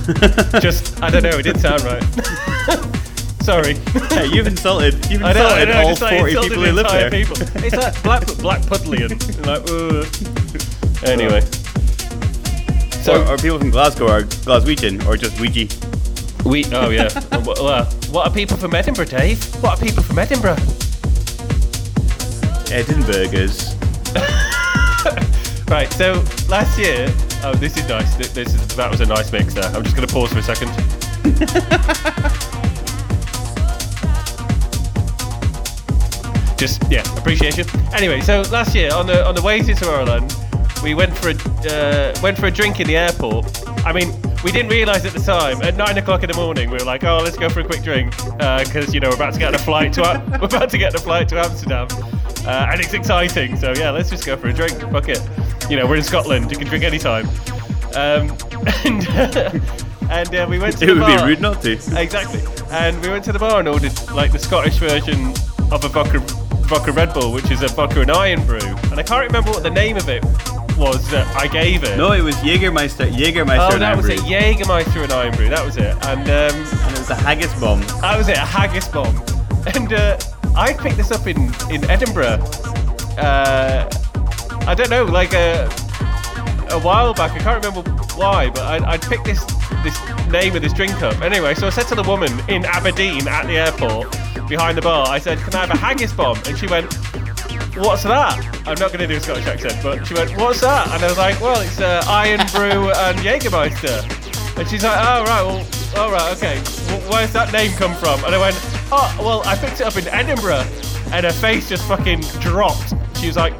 just 0.60 1.00
I 1.02 1.10
don't 1.10 1.22
know. 1.22 1.38
It 1.38 1.42
didn't 1.44 1.60
sound 1.60 1.82
right. 1.82 2.02
Sorry. 3.42 3.74
Yeah, 4.10 4.22
you've 4.22 4.46
insulted, 4.46 4.94
you've 5.10 5.22
I 5.22 5.32
know, 5.34 5.46
I 5.46 5.62
insulted 5.62 5.68
know, 5.68 5.80
all 5.82 5.88
just 5.90 6.02
like 6.02 6.18
40 6.18 6.30
insulted 6.32 6.48
people 6.48 6.62
the 6.62 6.68
who 6.70 6.74
live 6.76 6.86
entire 6.86 7.10
there. 7.10 7.24
People. 7.24 7.36
It's 7.62 7.76
like 7.76 8.02
black 8.02 8.26
black 8.38 8.62
Pudlian. 8.62 9.10
like, 9.46 9.70
uh. 9.70 11.10
Anyway. 11.10 11.42
So, 13.02 13.22
or, 13.22 13.34
or 13.34 13.36
people 13.36 13.58
from 13.58 13.70
Glasgow 13.70 14.08
are 14.08 14.22
Glaswegian 14.22 15.06
or 15.06 15.18
just 15.18 15.38
Ouija. 15.38 15.68
we 16.48 16.64
oh 16.72 16.88
yeah. 16.88 17.10
Wh- 17.44 17.60
uh, 17.60 17.84
what 18.10 18.26
are 18.26 18.32
people 18.32 18.56
from 18.56 18.74
Edinburgh, 18.74 19.06
Dave? 19.06 19.44
What 19.62 19.78
are 19.78 19.84
people 19.84 20.02
from 20.02 20.18
Edinburgh? 20.18 20.56
Edinburghers. 22.72 23.74
Right. 25.74 25.92
So 25.94 26.22
last 26.48 26.78
year. 26.78 27.12
Oh, 27.42 27.52
this 27.52 27.76
is 27.76 27.88
nice. 27.88 28.14
Th- 28.14 28.30
This 28.30 28.54
is 28.54 28.76
that 28.76 28.88
was 28.88 29.00
a 29.00 29.06
nice 29.06 29.32
mix 29.32 29.54
there. 29.54 29.64
I'm 29.64 29.82
just 29.82 29.96
going 29.96 30.06
to 30.06 30.14
pause 30.14 30.32
for 30.32 30.38
a 30.38 30.42
second. 30.42 30.68
just 36.56 36.80
yeah, 36.88 37.02
appreciation. 37.18 37.66
Anyway, 37.92 38.20
so 38.20 38.42
last 38.52 38.72
year 38.72 38.94
on 38.94 39.08
the 39.08 39.26
on 39.26 39.34
the 39.34 39.42
way 39.42 39.62
to 39.62 39.72
Tomorrowland, 39.72 40.32
we 40.84 40.94
went 40.94 41.12
for 41.18 41.30
a 41.30 41.34
uh, 41.68 42.14
went 42.22 42.38
for 42.38 42.46
a 42.46 42.52
drink 42.52 42.78
in 42.78 42.86
the 42.86 42.96
airport. 42.96 43.44
I 43.84 43.92
mean, 43.92 44.12
we 44.44 44.52
didn't 44.52 44.70
realise 44.70 45.04
at 45.04 45.12
the 45.12 45.18
time. 45.18 45.60
At 45.60 45.76
nine 45.76 45.98
o'clock 45.98 46.22
in 46.22 46.30
the 46.30 46.36
morning, 46.36 46.70
we 46.70 46.78
were 46.78 46.84
like, 46.84 47.02
"Oh, 47.02 47.18
let's 47.18 47.36
go 47.36 47.48
for 47.48 47.58
a 47.58 47.64
quick 47.64 47.82
drink," 47.82 48.16
because 48.38 48.94
you 48.94 49.00
know 49.00 49.08
we're 49.08 49.16
about 49.16 49.32
to 49.32 49.40
get 49.40 49.48
on 49.48 49.56
a 49.56 49.58
flight 49.58 49.92
to 49.94 50.02
we're 50.40 50.46
about 50.46 50.70
to 50.70 50.78
get 50.78 50.94
on 50.94 51.00
a 51.00 51.02
flight 51.02 51.28
to 51.30 51.40
Amsterdam, 51.40 51.88
uh, 52.46 52.68
and 52.70 52.80
it's 52.80 52.94
exciting. 52.94 53.56
So 53.56 53.72
yeah, 53.76 53.90
let's 53.90 54.08
just 54.08 54.24
go 54.24 54.36
for 54.36 54.46
a 54.46 54.52
drink. 54.52 54.78
Fuck 54.92 55.08
it. 55.08 55.18
You 55.70 55.76
know, 55.78 55.86
we're 55.86 55.96
in 55.96 56.02
Scotland. 56.02 56.50
You 56.50 56.58
can 56.58 56.66
drink 56.68 56.84
anytime. 56.84 57.26
Um, 57.96 58.30
and 58.84 59.06
and 60.10 60.34
uh, 60.34 60.46
we 60.48 60.58
went 60.58 60.76
to 60.78 60.84
It 60.84 60.88
the 60.88 60.94
would 60.94 61.06
be 61.06 61.16
bar. 61.16 61.26
rude 61.26 61.40
not 61.40 61.62
to. 61.62 61.72
Exactly. 61.72 62.42
And 62.70 63.00
we 63.02 63.08
went 63.08 63.24
to 63.24 63.32
the 63.32 63.38
bar 63.38 63.60
and 63.60 63.68
ordered 63.68 63.92
like 64.12 64.32
the 64.32 64.38
Scottish 64.38 64.76
version 64.78 65.28
of 65.72 65.84
a 65.84 65.88
vodka, 65.88 66.18
vodka 66.68 66.92
Red 66.92 67.14
Bull, 67.14 67.32
which 67.32 67.50
is 67.50 67.62
a 67.62 67.68
vodka 67.68 68.00
and 68.02 68.10
Irn-Bru. 68.10 68.58
And 68.90 68.98
I 69.00 69.02
can't 69.02 69.26
remember 69.26 69.50
what 69.50 69.62
the 69.62 69.70
name 69.70 69.96
of 69.96 70.08
it 70.08 70.22
was 70.76 71.08
that 71.10 71.26
I 71.36 71.46
gave 71.46 71.84
it. 71.84 71.96
No, 71.96 72.12
it 72.12 72.20
was 72.20 72.34
Jägermeister, 72.36 73.08
Jägermeister 73.10 73.70
oh, 73.70 73.74
and 73.74 73.82
that 73.82 73.96
was 73.96 74.08
it. 74.08 74.18
Jägermeister 74.20 75.04
and 75.04 75.12
Irn-Bru. 75.12 75.48
That 75.48 75.64
was 75.64 75.76
it. 75.76 75.94
And 76.04 76.20
um, 76.28 76.60
And 76.82 76.92
it 76.94 76.98
was 76.98 77.10
a 77.10 77.14
haggis 77.14 77.54
bomb. 77.60 77.80
that 78.00 78.18
was 78.18 78.28
it. 78.28 78.36
A 78.36 78.40
haggis 78.40 78.88
bomb. 78.88 79.16
And 79.74 79.92
uh, 79.92 80.18
I 80.56 80.74
picked 80.74 80.96
this 80.98 81.10
up 81.10 81.26
in 81.26 81.38
in 81.70 81.88
Edinburgh. 81.88 82.42
Uh, 83.16 83.88
I 84.66 84.74
don't 84.74 84.90
know, 84.90 85.04
like 85.04 85.32
a 85.34 85.68
a 86.70 86.78
while 86.80 87.14
back. 87.14 87.32
I 87.32 87.38
can't 87.38 87.64
remember 87.64 87.88
why, 88.16 88.50
but 88.50 88.62
I, 88.62 88.92
I'd 88.92 89.02
picked 89.02 89.24
this 89.24 89.44
this 89.82 89.98
name 90.28 90.56
of 90.56 90.62
this 90.62 90.72
drink 90.72 91.00
up. 91.02 91.20
Anyway, 91.20 91.54
so 91.54 91.66
I 91.66 91.70
said 91.70 91.86
to 91.88 91.94
the 91.94 92.02
woman 92.02 92.30
in 92.48 92.64
Aberdeen 92.64 93.28
at 93.28 93.46
the 93.46 93.58
airport 93.58 94.10
behind 94.48 94.76
the 94.78 94.82
bar, 94.82 95.06
I 95.08 95.18
said, 95.18 95.38
"Can 95.38 95.54
I 95.54 95.66
have 95.66 95.70
a 95.70 95.76
haggis 95.76 96.12
bomb?" 96.12 96.38
And 96.46 96.56
she 96.58 96.66
went, 96.66 96.92
"What's 97.76 98.02
that?" 98.04 98.38
I'm 98.66 98.78
not 98.78 98.92
going 98.92 99.00
to 99.00 99.06
do 99.06 99.16
a 99.16 99.20
Scottish 99.20 99.46
accent, 99.46 99.76
but 99.82 100.06
she 100.06 100.14
went, 100.14 100.36
"What's 100.38 100.60
that?" 100.62 100.86
And 100.88 101.02
I 101.02 101.06
was 101.08 101.18
like, 101.18 101.40
"Well, 101.40 101.60
it's 101.60 101.80
uh, 101.80 102.02
Iron 102.08 102.40
Brew 102.52 102.90
and 102.90 103.18
Jägermeister." 103.18 104.58
And 104.58 104.68
she's 104.68 104.82
like, 104.84 104.98
"Oh 104.98 105.24
right, 105.24 105.42
well, 105.42 105.66
all 105.96 106.10
right, 106.10 106.36
okay. 106.36 106.60
W- 106.88 107.10
where's 107.10 107.32
that 107.32 107.52
name 107.52 107.72
come 107.72 107.94
from?" 107.94 108.24
And 108.24 108.34
I 108.34 108.38
went, 108.38 108.56
"Oh, 108.90 109.14
well, 109.20 109.42
I 109.44 109.56
picked 109.56 109.80
it 109.80 109.86
up 109.86 109.96
in 109.96 110.08
Edinburgh." 110.08 110.64
And 111.12 111.26
her 111.26 111.32
face 111.32 111.68
just 111.68 111.86
fucking 111.86 112.20
dropped. 112.40 112.94
She 113.18 113.26
was 113.28 113.36
like, 113.36 113.52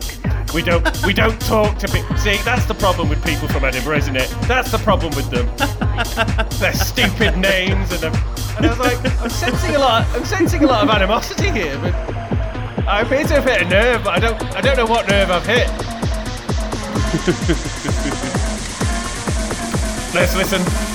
"We 0.54 0.62
don't, 0.62 1.04
we 1.04 1.12
don't 1.12 1.40
talk 1.42 1.78
to 1.78 1.88
people. 1.88 2.16
See, 2.16 2.36
that's 2.44 2.66
the 2.66 2.74
problem 2.74 3.08
with 3.08 3.22
people 3.24 3.48
from 3.48 3.64
Edinburgh, 3.64 3.98
isn't 3.98 4.16
it? 4.16 4.28
That's 4.42 4.70
the 4.70 4.78
problem 4.78 5.14
with 5.16 5.28
them. 5.30 5.46
Their 6.60 6.72
stupid 6.72 7.36
names 7.36 7.92
and." 7.92 8.14
And 8.56 8.66
I 8.66 8.68
was 8.68 8.78
like, 8.78 9.20
"I'm 9.20 9.28
sensing 9.28 9.74
a 9.74 9.78
lot. 9.78 10.06
I'm 10.14 10.24
sensing 10.24 10.62
a 10.62 10.66
lot 10.66 10.84
of 10.84 10.90
animosity 10.90 11.50
here, 11.50 11.76
but." 11.78 11.94
I 12.86 13.00
appear 13.00 13.24
to 13.24 13.40
have 13.40 13.44
hit 13.44 13.62
a 13.62 13.64
nerve, 13.64 14.04
but 14.04 14.12
I 14.12 14.20
don't 14.20 14.42
I 14.54 14.60
don't 14.60 14.76
know 14.76 14.84
what 14.84 15.08
nerve 15.08 15.30
I've 15.30 15.46
hit. 15.46 15.68
Let's 20.14 20.36
listen. 20.36 20.93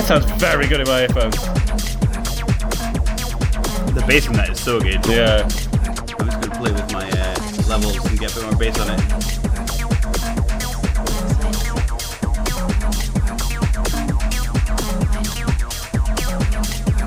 That 0.00 0.22
sounds 0.22 0.40
very 0.40 0.66
good 0.66 0.80
in 0.80 0.88
my 0.88 1.02
earphones. 1.02 1.36
The 3.92 4.02
bass 4.08 4.26
on 4.28 4.32
that 4.36 4.48
is 4.48 4.58
so 4.58 4.80
good. 4.80 5.04
Yeah. 5.06 5.42
I'm 5.42 5.50
just 5.50 5.70
going 6.16 6.40
to 6.40 6.50
play 6.58 6.72
with 6.72 6.90
my 6.90 7.06
uh, 7.10 7.34
levels 7.68 7.96
and 8.06 8.18
get 8.18 8.32
a 8.32 8.34
bit 8.36 8.44
more 8.44 8.56
bass 8.56 8.78
on 8.80 8.88
it. 8.88 9.00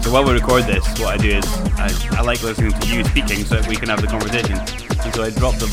So 0.04 0.12
while 0.12 0.24
we 0.24 0.34
record 0.34 0.66
this, 0.66 0.88
what 1.00 1.16
I 1.16 1.18
do 1.18 1.30
is 1.30 1.46
I, 1.80 1.90
I 2.12 2.22
like 2.22 2.44
listening 2.44 2.74
to 2.74 2.88
you 2.96 3.04
speaking 3.06 3.44
so 3.44 3.56
that 3.60 3.68
we 3.68 3.76
can 3.76 3.90
have 3.90 4.02
the 4.02 4.08
conversation. 4.08 4.60
And 5.04 5.16
so 5.16 5.24
I 5.24 5.32
drop 5.32 5.56
the, 5.56 5.66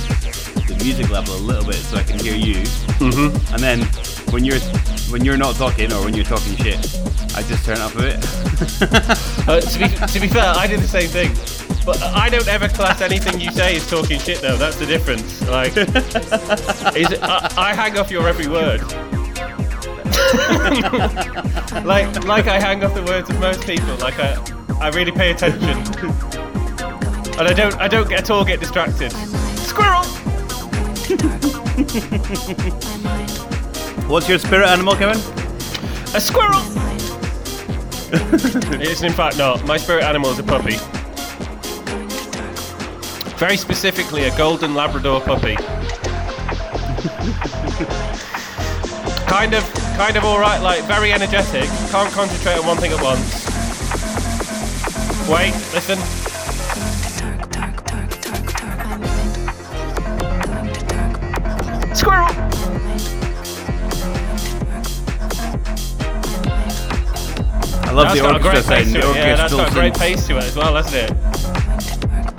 the 0.66 0.82
music 0.82 1.10
level 1.10 1.36
a 1.36 1.36
little 1.36 1.66
bit 1.66 1.76
so 1.76 1.98
I 1.98 2.02
can 2.02 2.18
hear 2.18 2.34
you. 2.34 2.62
Mm-hmm. 2.96 3.54
And 3.54 3.62
then 3.62 3.82
when 4.32 4.42
you're 4.44 4.60
when 5.10 5.24
you're 5.24 5.36
not 5.36 5.56
talking 5.56 5.92
or 5.92 6.04
when 6.04 6.14
you're 6.14 6.24
talking 6.24 6.56
shit, 6.56 6.78
I 7.40 7.42
just 7.44 7.64
turn 7.64 7.78
it 7.78 7.80
up 7.80 7.94
a 7.94 7.98
bit. 7.98 8.20
Uh, 9.48 9.58
to, 9.58 9.78
be, 9.78 9.88
to 9.88 10.20
be 10.20 10.28
fair, 10.28 10.52
I 10.54 10.66
did 10.66 10.80
the 10.80 10.86
same 10.86 11.08
thing. 11.08 11.32
But 11.86 12.02
I 12.02 12.28
don't 12.28 12.46
ever 12.46 12.68
class 12.68 13.00
anything 13.00 13.40
you 13.40 13.50
say 13.50 13.76
as 13.76 13.88
talking 13.88 14.20
shit, 14.20 14.42
though. 14.42 14.58
That's 14.58 14.76
the 14.76 14.84
difference. 14.84 15.40
Like, 15.48 15.74
is 15.76 17.10
it, 17.10 17.22
I, 17.22 17.50
I 17.56 17.74
hang 17.74 17.98
off 17.98 18.10
your 18.10 18.28
every 18.28 18.46
word. 18.46 18.82
like, 21.84 22.24
like 22.26 22.46
I 22.46 22.60
hang 22.60 22.84
off 22.84 22.92
the 22.94 23.02
words 23.08 23.30
of 23.30 23.40
most 23.40 23.62
people. 23.62 23.96
Like, 23.96 24.20
I, 24.20 24.36
I 24.78 24.90
really 24.90 25.10
pay 25.10 25.30
attention, 25.30 25.78
and 27.38 27.48
I 27.48 27.54
don't, 27.54 27.74
I 27.80 27.88
don't 27.88 28.12
at 28.12 28.30
all 28.30 28.44
get 28.44 28.60
distracted. 28.60 29.10
Squirrel. 29.56 30.04
What's 34.06 34.28
your 34.28 34.38
spirit 34.38 34.68
animal, 34.68 34.94
Kevin? 34.94 35.16
A 36.14 36.20
squirrel. 36.20 36.79
it's 38.82 39.02
in 39.02 39.12
fact 39.12 39.38
not. 39.38 39.64
My 39.66 39.76
spirit 39.76 40.02
animal 40.02 40.30
is 40.30 40.38
a 40.38 40.42
puppy. 40.42 40.76
Very 43.36 43.56
specifically, 43.56 44.24
a 44.24 44.36
golden 44.36 44.74
Labrador 44.74 45.20
puppy. 45.20 45.54
kind 49.26 49.54
of, 49.54 49.62
kind 49.96 50.16
of 50.16 50.24
all 50.24 50.40
right. 50.40 50.60
Like 50.60 50.82
very 50.84 51.12
energetic. 51.12 51.64
Can't 51.90 52.12
concentrate 52.12 52.58
on 52.58 52.66
one 52.66 52.78
thing 52.78 52.92
at 52.92 53.00
once. 53.00 53.46
Wait, 55.28 55.52
listen. 55.72 55.98
Squirrel. 61.94 62.49
I 67.90 67.92
love 67.92 68.06
That's 68.06 68.20
the 68.20 68.26
got 68.26 68.36
a 68.36 68.38
great 68.38 68.54
orchestra 68.54 68.76
pace 68.76 68.92
sound. 68.92 69.02
to 69.02 69.08
The 69.08 69.10
it. 69.10 69.16
Yeah, 69.16 69.34
that's 69.36 69.52
orchestral 69.52 69.58
got 69.58 69.70
a 69.72 69.74
great 69.74 69.94
pace 69.94 70.26
to 70.28 70.36
it 70.36 70.44
as 70.44 70.54
well, 70.56 70.76
hasn't 70.76 71.10
it? 71.10 72.30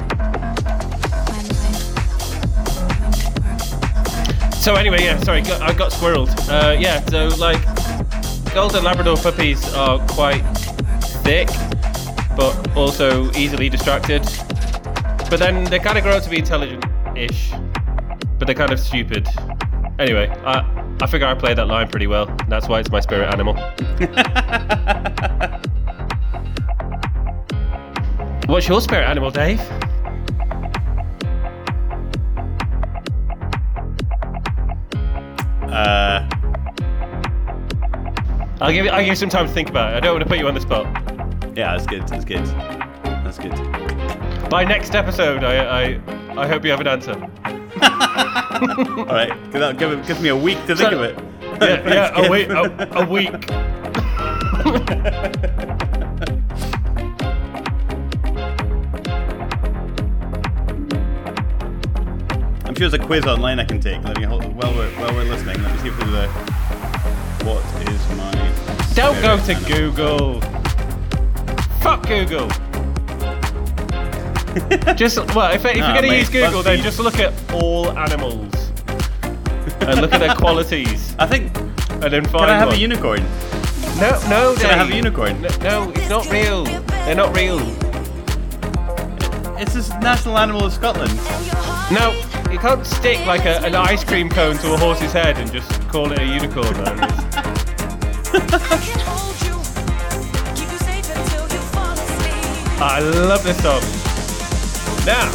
So 4.61 4.75
anyway, 4.75 5.01
yeah, 5.03 5.19
sorry, 5.23 5.41
got, 5.41 5.61
I 5.61 5.73
got 5.73 5.91
squirreled. 5.91 6.29
Uh, 6.47 6.79
yeah, 6.79 7.03
so 7.07 7.27
like, 7.37 7.59
golden 8.53 8.83
Labrador 8.85 9.17
puppies 9.17 9.73
are 9.73 9.99
quite 10.07 10.41
thick, 11.23 11.49
but 12.37 12.55
also 12.77 13.29
easily 13.33 13.67
distracted. 13.67 14.23
But 15.29 15.39
then 15.39 15.65
they 15.65 15.79
kind 15.79 15.97
of 15.97 16.03
grow 16.05 16.13
up 16.13 16.23
to 16.23 16.29
be 16.29 16.37
intelligent-ish, 16.39 17.51
but 18.39 18.45
they're 18.45 18.55
kind 18.55 18.71
of 18.71 18.79
stupid. 18.79 19.27
Anyway, 19.99 20.29
I, 20.45 20.63
I 21.01 21.07
figure 21.07 21.27
I 21.27 21.33
play 21.33 21.53
that 21.55 21.67
line 21.67 21.89
pretty 21.89 22.07
well. 22.07 22.27
That's 22.47 22.69
why 22.69 22.79
it's 22.79 22.89
my 22.91 23.01
spirit 23.01 23.33
animal. 23.33 23.55
What's 28.51 28.67
your 28.67 28.81
spirit 28.81 29.07
animal, 29.07 29.31
Dave? 29.31 29.61
Uh, 35.63 36.27
I'll 38.59 38.73
give 38.73 38.83
you. 38.85 38.91
I'll 38.91 38.99
give 38.99 39.07
you 39.07 39.15
some 39.15 39.29
time 39.29 39.47
to 39.47 39.53
think 39.53 39.69
about 39.69 39.93
it. 39.93 39.95
I 39.95 39.99
don't 40.01 40.15
want 40.15 40.23
to 40.23 40.29
put 40.29 40.37
you 40.37 40.49
on 40.49 40.53
the 40.53 40.59
spot. 40.59 40.85
yeah, 41.55 41.77
that's 41.77 41.85
good. 41.87 42.05
That's 42.09 42.25
good. 42.25 42.45
That's 43.05 43.39
good. 43.39 44.49
By 44.49 44.65
next 44.65 44.95
episode, 44.95 45.45
I 45.45 45.83
I, 45.83 46.01
I 46.41 46.45
hope 46.45 46.65
you 46.65 46.71
have 46.71 46.81
an 46.81 46.87
answer. 46.87 47.13
All 47.15 49.05
right, 49.05 49.31
that 49.53 49.77
give 49.79 49.93
it, 49.93 50.05
gives 50.05 50.21
me 50.21 50.27
a 50.27 50.35
week 50.35 50.57
to 50.65 50.75
think 50.75 50.91
So- 50.91 51.01
of 51.01 51.03
it. 51.03 51.17
Yeah, 51.61 51.87
yeah. 52.13 52.25
A 52.25 52.29
week. 52.29 52.49
A, 52.49 52.87
a 52.99 53.05
week. 53.05 53.31
I'm 62.81 62.89
there's 62.89 62.99
a 62.99 63.05
quiz 63.05 63.25
online 63.25 63.59
I 63.59 63.65
can 63.65 63.79
take. 63.79 64.03
Let 64.03 64.17
me 64.17 64.23
hold, 64.23 64.43
while 64.55 64.73
we're 64.73 64.89
while 64.99 65.13
we're 65.13 65.25
listening. 65.25 65.61
Let 65.61 65.71
me 65.71 65.77
see 65.81 65.89
if 65.89 65.97
there's 65.99 66.13
a 66.13 66.27
what 67.45 67.63
is 67.87 68.09
my 68.17 68.31
Don't 68.95 69.21
go 69.21 69.37
to? 69.37 69.53
Google. 69.67 70.41
Fuck 71.81 72.07
Google. 72.07 72.47
just 74.95 75.17
well, 75.35 75.51
if, 75.53 75.63
if 75.63 75.77
you're 75.77 75.85
going 75.85 76.01
to 76.01 76.09
mate, 76.09 76.19
use 76.21 76.29
Google, 76.31 76.63
then 76.63 76.81
just 76.81 76.97
look 76.97 77.19
at 77.19 77.31
all 77.53 77.91
animals 77.91 78.51
and 79.81 80.01
look 80.01 80.11
at 80.13 80.19
their 80.19 80.33
qualities, 80.33 81.15
I 81.19 81.27
think. 81.27 81.55
and 81.55 82.11
then 82.11 82.25
find 82.25 82.45
Can 82.45 82.49
I 82.49 82.57
have 82.57 82.69
one. 82.69 82.77
a 82.77 82.79
unicorn? 82.79 83.21
no, 83.99 84.19
no, 84.27 84.55
Can 84.57 84.71
I 84.71 84.73
have 84.73 84.89
a 84.89 84.95
unicorn? 84.95 85.39
No, 85.39 85.49
no, 85.59 85.91
it's 85.91 86.09
not 86.09 86.25
real. 86.31 86.63
They're 86.63 87.13
not 87.13 87.35
real. 87.37 87.59
It's 89.59 89.75
this 89.75 89.89
national 90.01 90.39
animal 90.39 90.65
of 90.65 90.73
Scotland. 90.73 91.15
No, 91.91 92.11
you 92.51 92.59
can't 92.59 92.85
stick 92.85 93.25
like 93.25 93.45
a, 93.45 93.65
an 93.65 93.75
ice 93.75 94.03
cream 94.03 94.29
cone 94.29 94.57
to 94.57 94.73
a 94.73 94.77
horse's 94.77 95.13
head 95.13 95.37
and 95.37 95.51
just 95.51 95.71
call 95.87 96.11
it 96.11 96.19
a 96.19 96.25
unicorn. 96.25 96.73
man. 96.73 96.99
I 102.83 102.99
love 102.99 103.43
this 103.43 103.61
song. 103.61 103.81
Now, 105.05 105.29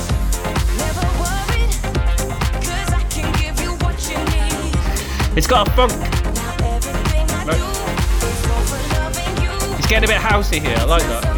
it's 5.37 5.47
got 5.47 5.69
a 5.69 5.71
funk. 5.73 5.93
It's 9.79 9.87
getting 9.87 10.09
a 10.09 10.13
bit 10.13 10.21
housey 10.21 10.61
here. 10.61 10.77
I 10.77 10.85
like 10.85 11.03
that. 11.03 11.36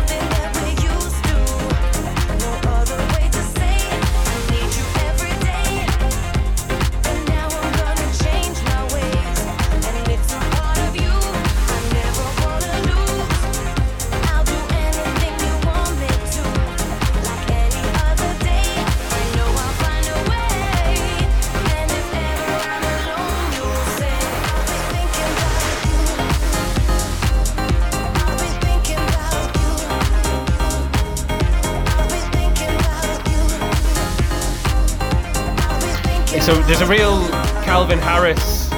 So 36.48 36.54
there's 36.62 36.80
a 36.80 36.86
real 36.86 37.28
Calvin 37.62 37.98
Harris 37.98 38.70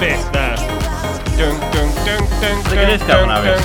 bit 0.00 0.18
there. 0.32 0.56
Dun, 1.36 1.54
dun, 1.70 1.94
dun, 2.04 2.18
dun, 2.40 2.64
think 2.64 2.82
it 2.82 2.88
is 2.88 3.02
Calvin 3.02 3.30
Harris. 3.30 3.62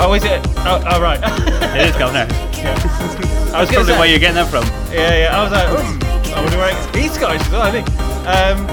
Oh, 0.00 0.14
is 0.14 0.24
it? 0.24 0.40
Oh, 0.60 0.82
oh 0.88 1.02
right. 1.02 1.20
It 1.76 1.90
is 1.90 1.96
Calvin 1.96 2.16
Harris. 2.16 2.32
Yeah. 2.56 2.72
I 2.72 3.60
was 3.60 3.68
That's 3.68 3.72
probably 3.72 3.92
say, 3.92 3.98
where 3.98 4.08
you're 4.08 4.18
getting 4.18 4.36
that 4.36 4.48
from. 4.48 4.64
Yeah, 4.90 5.18
yeah. 5.18 5.38
I 5.38 5.42
was 5.42 5.52
like, 5.52 5.68
hmm, 5.68 6.32
I 6.32 6.40
wonder 6.40 6.56
where 6.56 6.72
he's 6.94 7.12
Scottish 7.12 7.42
as 7.42 7.50
well, 7.50 7.60
I 7.60 7.70
think. 7.72 7.86
Um, 8.24 8.64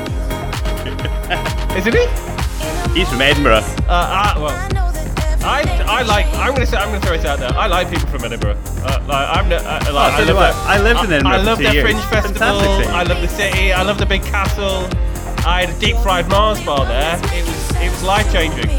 isn't 1.78 1.94
he? 1.94 2.08
He's 2.98 3.10
from 3.10 3.22
Edinburgh. 3.22 3.68
Uh, 3.90 3.92
uh, 3.92 4.34
well, 4.38 4.77
I, 5.48 5.62
I 5.88 6.02
like. 6.04 6.26
I'm 6.36 6.54
gonna 6.54 6.66
say. 6.66 6.78
I'm 6.78 6.90
gonna 6.90 7.00
throw 7.02 7.14
it 7.14 7.26
out 7.26 7.40
there. 7.40 7.52
I 7.54 7.68
like 7.68 7.90
people 7.90 8.08
from 8.10 8.24
Edinburgh. 8.26 8.58
Uh, 8.84 9.00
like, 9.08 9.38
I'm. 9.38 9.48
no- 9.50 9.56
Uh, 9.58 9.80
like, 9.94 10.14
so 10.18 10.24
I 10.24 10.26
do 10.26 10.34
love 10.34 10.54
their- 10.54 10.54
I 10.74 10.78
lived 10.82 11.04
in 11.06 11.12
Edinburgh 11.14 11.32
I, 11.32 11.38
for 11.40 11.44
love 11.46 11.58
two 11.58 11.64
their 11.64 11.74
years. 11.74 11.84
Fringe 11.86 12.04
Festival. 12.06 12.60
I 12.94 13.04
love 13.04 13.22
the 13.22 13.28
city. 13.30 13.72
I 13.74 13.82
love 13.84 13.98
the 13.98 14.06
big 14.06 14.24
castle. 14.24 14.88
I 15.48 15.62
had 15.66 15.70
a 15.76 15.80
deep 15.80 15.96
fried 15.98 16.28
Mars 16.30 16.60
bar 16.66 16.86
there. 16.86 17.16
It 17.34 17.46
was. 17.46 17.72
It 17.78 17.90
was 17.90 18.04
life 18.04 18.32
changing. 18.34 18.70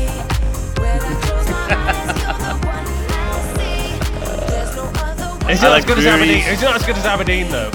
It's 5.50 5.62
I 5.62 5.68
not 5.68 5.70
like 5.72 5.78
as 5.78 5.84
good 5.86 5.98
as 5.98 6.04
breweries. 6.04 6.20
Aberdeen. 6.20 6.44
It's 6.52 6.62
not 6.62 6.76
as 6.76 6.84
good 6.84 6.96
as 6.96 7.06
Aberdeen 7.06 7.48
though. 7.50 7.70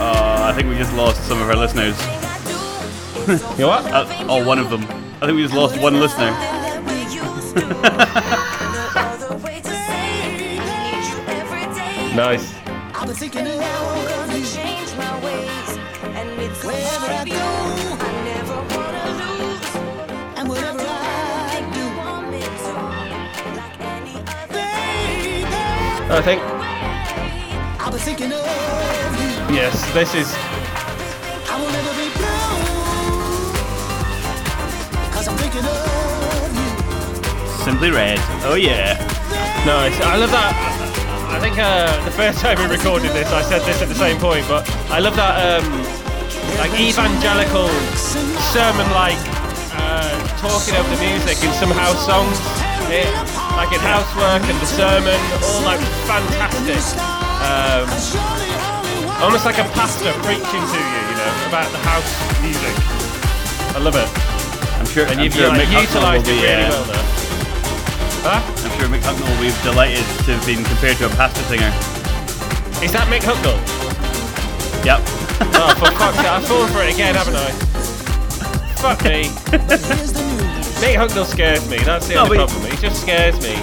Uh, 0.00 0.40
I 0.48 0.52
think 0.54 0.68
we 0.68 0.76
just 0.78 0.94
lost 0.94 1.22
some 1.26 1.42
of 1.42 1.48
our 1.48 1.56
listeners. 1.56 1.98
You 3.58 3.64
know 3.64 3.68
what? 3.68 3.84
Uh, 3.92 4.06
oh, 4.28 4.46
one 4.46 4.58
of 4.60 4.70
them. 4.70 4.82
I 5.22 5.26
think 5.26 5.36
we 5.36 5.42
just 5.42 5.54
lost 5.54 5.78
one 5.80 6.00
listener. 6.00 6.30
Nice. 12.16 12.52
I've 12.94 13.06
been 13.06 13.14
thinking 13.14 13.46
of 13.46 13.54
you. 13.54 14.44
Change 14.44 14.96
my 14.96 15.24
ways, 15.24 15.78
and 16.02 16.28
it's 16.40 16.64
Wherever 16.64 17.06
I 17.06 17.24
you. 17.24 17.70
never 31.70 31.99
Simply 37.64 37.90
Red. 37.90 38.18
Oh 38.44 38.56
yeah. 38.56 38.96
Nice. 39.66 40.00
I 40.00 40.16
love 40.16 40.30
that. 40.32 40.56
I 41.30 41.38
think 41.38 41.56
uh, 41.58 41.86
the 42.04 42.10
first 42.10 42.40
time 42.40 42.58
we 42.58 42.66
recorded 42.66 43.12
this, 43.12 43.30
I 43.30 43.42
said 43.42 43.62
this 43.62 43.80
at 43.80 43.88
the 43.88 43.94
same 43.94 44.18
point, 44.18 44.48
but 44.48 44.66
I 44.90 44.98
love 44.98 45.14
that 45.14 45.38
um, 45.38 45.64
like 46.58 46.74
evangelical 46.74 47.70
sermon-like 48.50 49.20
uh, 49.78 50.10
talking 50.42 50.74
over 50.74 50.90
the 50.90 51.00
music 51.00 51.38
in 51.44 51.52
some 51.54 51.70
house 51.70 52.02
songs, 52.02 52.34
it, 52.90 53.06
like 53.54 53.70
in 53.70 53.78
housework 53.80 54.42
and 54.42 54.58
the 54.58 54.66
sermon, 54.66 55.14
all 55.46 55.62
like 55.62 55.80
fantastic. 56.10 56.82
Um, 57.46 57.86
almost 59.22 59.44
like 59.46 59.56
a 59.62 59.68
pastor 59.72 60.12
preaching 60.26 60.64
to 60.66 60.78
you, 60.82 61.00
you 61.08 61.16
know, 61.16 61.32
about 61.48 61.70
the 61.70 61.80
house 61.86 62.10
music. 62.42 62.74
I 63.72 63.78
love 63.78 63.94
it, 63.94 64.10
I'm 64.80 64.86
sure. 64.86 65.04
and 65.06 65.20
I'm 65.20 65.24
you've 65.24 65.34
sure 65.34 65.48
like, 65.48 65.68
Mick 65.68 65.80
utilised 65.80 66.26
will 66.26 66.34
it 66.34 66.40
be. 66.40 66.42
really 66.42 66.64
uh, 66.64 66.70
well 66.72 66.84
there. 66.88 67.04
Huh? 68.24 68.40
I'm 68.40 68.72
sure 68.80 68.88
Mick 68.88 69.00
Hucknall 69.04 69.28
will 69.28 69.40
be 69.44 69.52
delighted 69.62 70.04
to 70.24 70.36
have 70.36 70.44
been 70.44 70.64
compared 70.64 70.96
to 70.98 71.06
a 71.06 71.10
pasta 71.16 71.40
singer. 71.48 71.70
Is 72.84 72.92
that 72.92 73.06
Mick 73.12 73.20
Hucknall? 73.24 73.60
Yep. 74.84 75.00
Oh, 75.56 75.72
for 75.76 75.90
fuck's 75.96 76.16
sake, 76.16 76.26
I've 76.26 76.46
fallen 76.46 76.68
for 76.72 76.82
it 76.82 76.92
again, 76.94 77.14
haven't 77.14 77.36
I? 77.36 77.50
Fuck 78.80 79.04
me. 79.04 79.28
Here's 79.68 80.12
the 80.12 80.24
news. 80.24 80.80
Nate 80.80 80.96
Hucknall 80.98 81.24
scares 81.26 81.68
me. 81.68 81.78
That's 81.78 82.08
the 82.08 82.14
No, 82.14 82.24
only 82.24 82.38
problem. 82.38 82.64
He 82.70 82.76
just 82.76 83.02
scares 83.02 83.36
me. 83.42 83.56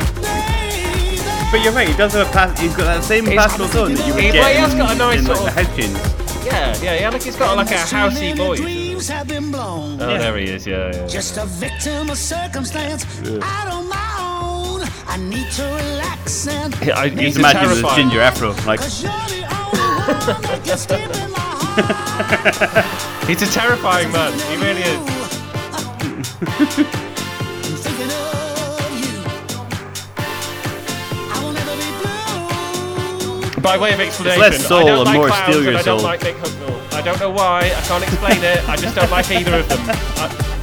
But 1.51 1.63
you're 1.63 1.73
right. 1.73 1.87
He 1.87 1.95
does 1.97 2.13
have 2.13 2.27
a 2.27 2.31
pas- 2.31 2.59
He's 2.59 2.75
got 2.75 2.85
that 2.85 3.03
same 3.03 3.25
pastoral 3.25 3.69
tone 3.69 3.93
that 3.95 4.05
you 4.05 4.13
would 4.13 4.23
he- 4.23 4.31
get 4.31 4.41
well, 4.41 4.49
he 4.53 4.57
has 4.59 4.73
in, 4.73 4.77
got 4.79 4.91
a 4.93 4.95
nice 4.97 5.19
in 5.19 5.25
like, 5.27 5.37
sort 5.37 5.49
of-. 5.49 6.45
Yeah, 6.45 6.75
yeah, 6.81 6.99
yeah. 6.99 7.09
Like 7.09 7.23
he's 7.23 7.35
got 7.35 7.57
like 7.57 7.71
a 7.71 7.75
housey 7.75 8.35
voice. 8.35 8.59
Dreams 8.97 9.09
have 9.09 9.27
been 9.27 9.51
blown. 9.51 10.01
Oh, 10.01 10.09
Yeah. 10.09 10.17
there 10.17 10.37
he 10.37 10.45
is. 10.45 10.65
Yeah, 10.65 10.91
yeah. 10.91 11.05
Just 11.07 11.37
a 11.37 11.45
victim 11.45 12.09
of 12.09 12.17
circumstance. 12.17 13.05
Out 13.43 13.67
on 13.71 13.87
my 13.87 14.15
own. 14.19 14.81
I 15.07 15.17
need 15.17 15.51
to 15.51 15.61
relax 15.63 16.47
and 16.47 16.75
Yeah, 16.83 16.97
I, 16.97 17.09
he's 17.09 17.35
Just 17.35 17.37
imagine 17.37 17.61
with 17.61 17.71
his 17.73 17.81
terrifying. 17.81 18.09
ginger 18.09 18.21
afro, 18.21 18.55
like 18.65 18.79
Cause 18.79 19.03
you're 19.03 19.11
the 19.11 19.45
only 19.53 19.79
one 20.33 20.41
that 20.41 20.61
gets 20.65 20.85
deep 20.87 20.99
in 20.99 21.31
my 21.31 21.37
heart. 21.77 23.29
He's 23.29 23.41
a 23.43 23.45
terrifying 23.45 24.11
man. 24.11 24.33
He 24.49 24.55
really 24.65 24.81
is. 24.81 24.99
Thinking 27.85 28.09
of 28.09 28.91
you. 28.97 29.13
I 31.29 31.37
will 31.43 31.53
never 31.53 31.75
be 31.77 31.89
blue. 33.53 33.61
By 33.61 33.77
way 33.77 33.93
of 33.93 33.99
explanation, 33.99 34.41
less 34.41 34.65
soul 34.65 34.79
I 34.79 34.83
don't 34.85 34.97
and 34.97 35.05
like 35.05 35.17
more 35.17 35.27
clowns 35.27 35.43
steal 35.53 35.61
your 35.61 35.69
and 35.73 35.77
I 35.77 35.83
don't 35.83 35.99
soul. 35.99 36.07
like 36.09 36.21
Mick 36.21 36.33
Hucknall. 36.39 36.76
I 36.97 37.01
don't 37.03 37.19
know 37.19 37.29
why. 37.29 37.59
I 37.59 37.81
can't 37.81 38.03
explain 38.03 38.43
it. 38.43 38.67
I 38.67 38.75
just 38.75 38.95
don't 38.95 39.11
like 39.11 39.29
either 39.29 39.59
of 39.59 39.69
them. 39.69 39.77
I, 39.85 40.53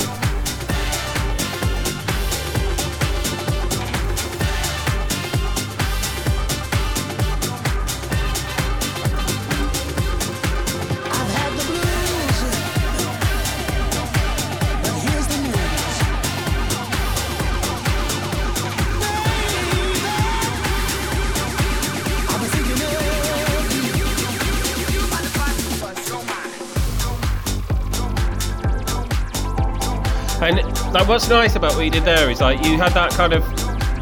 And 31.05 31.11
what's 31.11 31.29
nice 31.29 31.55
about 31.55 31.75
what 31.75 31.85
you 31.85 31.91
did 31.91 32.07
there 32.07 32.31
is 32.31 32.41
like 32.41 32.65
you 32.65 32.79
had 32.79 32.95
that 32.95 33.11
kind 33.11 33.35
of, 33.35 33.43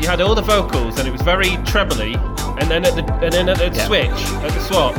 you 0.01 0.07
had 0.07 0.21
all 0.21 0.37
the 0.37 0.41
vocals 0.41 1.01
and 1.01 1.09
it 1.09 1.11
was 1.11 1.21
very 1.21 1.57
trebly, 1.67 2.15
and 2.61 2.71
then 2.71 2.85
at 2.85 2.95
the 2.95 3.03
and 3.15 3.33
then 3.33 3.49
at 3.49 3.59
the 3.59 3.73
Yeah. 3.75 3.87
switch 3.87 4.09
at 4.45 4.53
the 4.53 4.61
swap, 4.61 4.95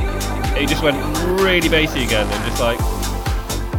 it 0.57 0.67
just 0.67 0.83
went 0.83 0.97
really 1.39 1.69
bassy 1.69 2.03
again 2.03 2.27
and 2.27 2.43
just 2.43 2.59
like, 2.59 2.77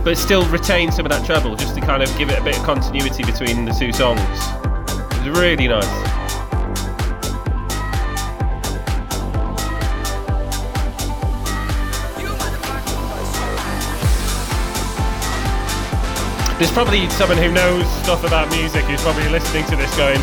but 0.02 0.16
still 0.16 0.46
retained 0.46 0.94
some 0.94 1.04
of 1.04 1.12
that 1.12 1.26
treble 1.26 1.54
just 1.54 1.74
to 1.74 1.82
kind 1.82 2.02
of 2.02 2.16
give 2.16 2.30
it 2.30 2.38
a 2.38 2.42
bit 2.42 2.56
of 2.56 2.64
continuity 2.64 3.24
between 3.24 3.66
the 3.66 3.72
two 3.72 3.92
songs. 3.92 4.18
It 4.22 5.28
was 5.28 5.38
really 5.38 5.68
nice. 5.68 6.13
There's 16.58 16.70
probably 16.70 17.10
someone 17.10 17.38
who 17.38 17.50
knows 17.50 17.84
stuff 18.02 18.22
about 18.22 18.48
music 18.50 18.84
who's 18.84 19.02
probably 19.02 19.28
listening 19.28 19.64
to 19.66 19.76
this 19.76 19.90
going, 19.96 20.20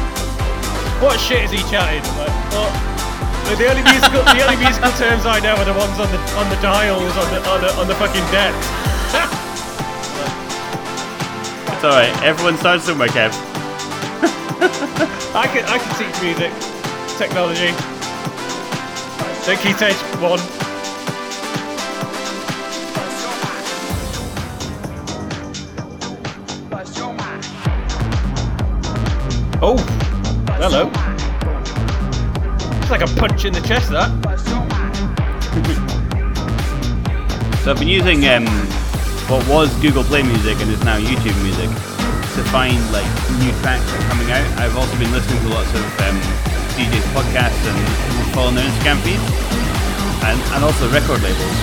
"What 1.03 1.19
shit 1.19 1.43
is 1.43 1.51
he 1.51 1.59
chatting?" 1.69 2.03
Like, 2.15 2.31
what? 2.55 2.71
Like, 3.47 3.57
the 3.57 3.67
only 3.67 3.83
musical, 3.83 4.23
the 4.23 4.39
only 4.47 4.57
musical 4.63 4.91
terms 4.95 5.25
I 5.25 5.39
know 5.43 5.55
are 5.59 5.65
the 5.65 5.75
ones 5.75 5.99
on 5.99 6.07
the 6.07 6.19
on 6.39 6.47
the 6.49 6.59
dials 6.61 7.11
on 7.17 7.27
the 7.33 7.39
on 7.49 7.59
the, 7.61 7.71
on 7.75 7.87
the 7.87 7.95
fucking 7.95 8.25
deck. 8.31 8.55
It's 11.81 11.87
alright. 11.87 12.13
Everyone 12.21 12.57
starts 12.57 12.83
somewhere, 12.83 13.07
Kev. 13.07 13.33
I 15.33 15.47
can 15.49 15.65
I 15.65 15.79
can 15.79 15.91
teach 15.97 16.13
music, 16.21 16.53
technology. 17.17 17.73
Don't 19.47 19.59
key 19.59 19.73
stage 19.73 19.97
one. 20.21 20.37
Hello. 30.61 30.85
It's 32.81 32.91
like 32.93 33.01
a 33.01 33.09
punch 33.17 33.45
in 33.45 33.53
the 33.53 33.65
chest, 33.65 33.89
that. 33.89 34.13
So 37.65 37.71
I've 37.71 37.79
been 37.79 37.89
using 37.89 38.21
um, 38.29 38.45
what 39.25 39.41
was 39.49 39.73
Google 39.81 40.03
Play 40.03 40.21
Music 40.21 40.61
and 40.61 40.69
is 40.69 40.83
now 40.85 41.01
YouTube 41.01 41.33
Music 41.41 41.65
to 42.37 42.41
find 42.53 42.77
like 42.93 43.09
new 43.41 43.49
tracks 43.65 43.81
that 43.89 44.05
are 44.05 44.09
coming 44.13 44.29
out. 44.29 44.45
I've 44.61 44.77
also 44.77 44.93
been 45.01 45.09
listening 45.09 45.41
to 45.41 45.49
lots 45.49 45.73
of 45.73 45.81
um, 46.05 46.17
DJs 46.77 47.09
podcasts 47.09 47.65
and 47.65 47.77
following 48.37 48.53
their 48.53 48.69
Instagram 48.69 49.01
feeds, 49.01 49.25
and, 50.29 50.37
and 50.53 50.61
also 50.61 50.85
record 50.93 51.25
labels. 51.25 51.57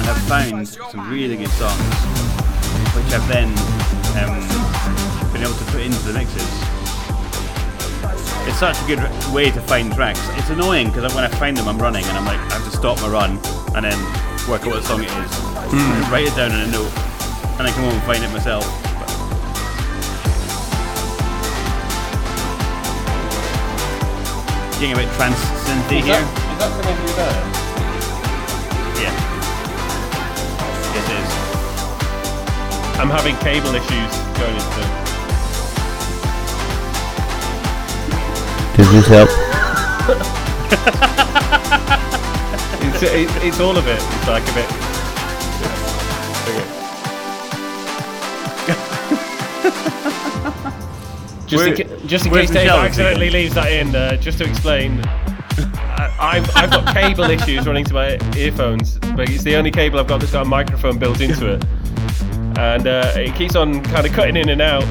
And 0.00 0.04
I've 0.08 0.24
found 0.24 0.64
some 0.64 1.12
really 1.12 1.36
good 1.36 1.52
songs, 1.60 1.92
which 2.96 3.12
I've 3.12 3.28
then 3.28 3.52
um, 4.16 4.40
been 5.32 5.44
able 5.44 5.60
to 5.60 5.66
put 5.68 5.84
into 5.84 6.00
the 6.08 6.16
mixes. 6.16 6.67
It's 8.46 8.58
such 8.58 8.80
a 8.82 8.86
good 8.86 9.00
way 9.32 9.50
to 9.50 9.60
find 9.60 9.92
tracks. 9.92 10.20
It's 10.38 10.50
annoying 10.50 10.88
because 10.88 11.14
when 11.14 11.24
I 11.24 11.28
find 11.28 11.56
them, 11.56 11.66
I'm 11.68 11.78
running 11.78 12.04
and 12.04 12.16
I'm 12.16 12.24
like, 12.24 12.38
I 12.38 12.54
have 12.54 12.64
to 12.70 12.76
stop 12.76 13.00
my 13.00 13.08
run 13.08 13.38
and 13.74 13.84
then 13.84 13.98
work 14.48 14.62
out 14.62 14.68
what 14.68 14.84
song 14.84 15.02
it 15.02 15.10
is. 15.10 15.34
Hmm. 15.34 16.12
Write 16.12 16.28
it 16.28 16.36
down 16.36 16.52
in 16.52 16.60
a 16.60 16.66
note 16.70 16.92
and 17.58 17.66
then 17.66 17.74
come 17.74 17.84
home 17.84 17.94
and 17.94 18.02
find 18.04 18.22
it 18.22 18.30
myself. 18.30 18.64
Getting 24.78 24.92
a 24.92 24.96
bit 24.96 25.08
synthy 25.08 26.00
here. 26.00 26.14
that 26.14 26.70
coming 26.80 26.96
through 27.02 27.16
there? 27.18 27.34
Yeah. 29.02 29.14
Yes, 30.94 31.06
it 31.10 31.16
is. 31.18 31.30
I'm 33.00 33.10
having 33.10 33.36
cable 33.38 33.74
issues 33.74 34.12
going 34.38 34.54
into. 34.54 35.07
Does 38.78 38.92
this 38.92 39.06
help? 39.08 39.28
It's, 42.80 43.02
it's, 43.02 43.44
it's 43.44 43.60
all 43.60 43.76
of 43.76 43.86
it. 43.88 43.98
It's 44.00 44.28
like 44.28 44.42
a 44.48 44.54
bit. 44.54 44.68
just, 51.46 51.52
in, 51.52 51.58
Where- 51.58 51.76
ca- 51.76 52.06
just 52.06 52.26
in 52.26 52.32
case 52.32 52.50
Dave 52.50 52.64
Michelle 52.64 52.78
accidentally 52.78 53.28
speaking? 53.28 53.42
leaves 53.42 53.54
that 53.54 53.72
in, 53.72 53.94
uh, 53.94 54.16
just 54.16 54.38
to 54.38 54.44
explain, 54.44 55.00
I- 55.06 56.14
I've, 56.20 56.56
I've 56.56 56.70
got 56.70 56.94
cable 56.94 57.24
issues 57.24 57.66
running 57.66 57.84
to 57.86 57.94
my 57.94 58.18
earphones, 58.36 58.98
but 59.16 59.28
it's 59.30 59.42
the 59.44 59.56
only 59.56 59.70
cable 59.70 59.98
I've 59.98 60.06
got 60.06 60.20
that's 60.20 60.32
got 60.32 60.46
a 60.46 60.48
microphone 60.48 60.98
built 60.98 61.20
into 61.20 61.52
it. 61.54 61.64
And 62.58 62.86
uh, 62.86 63.12
it 63.14 63.34
keeps 63.36 63.54
on 63.54 63.82
kind 63.84 64.04
of 64.06 64.12
cutting 64.12 64.36
in 64.36 64.48
and 64.48 64.60
out. 64.60 64.82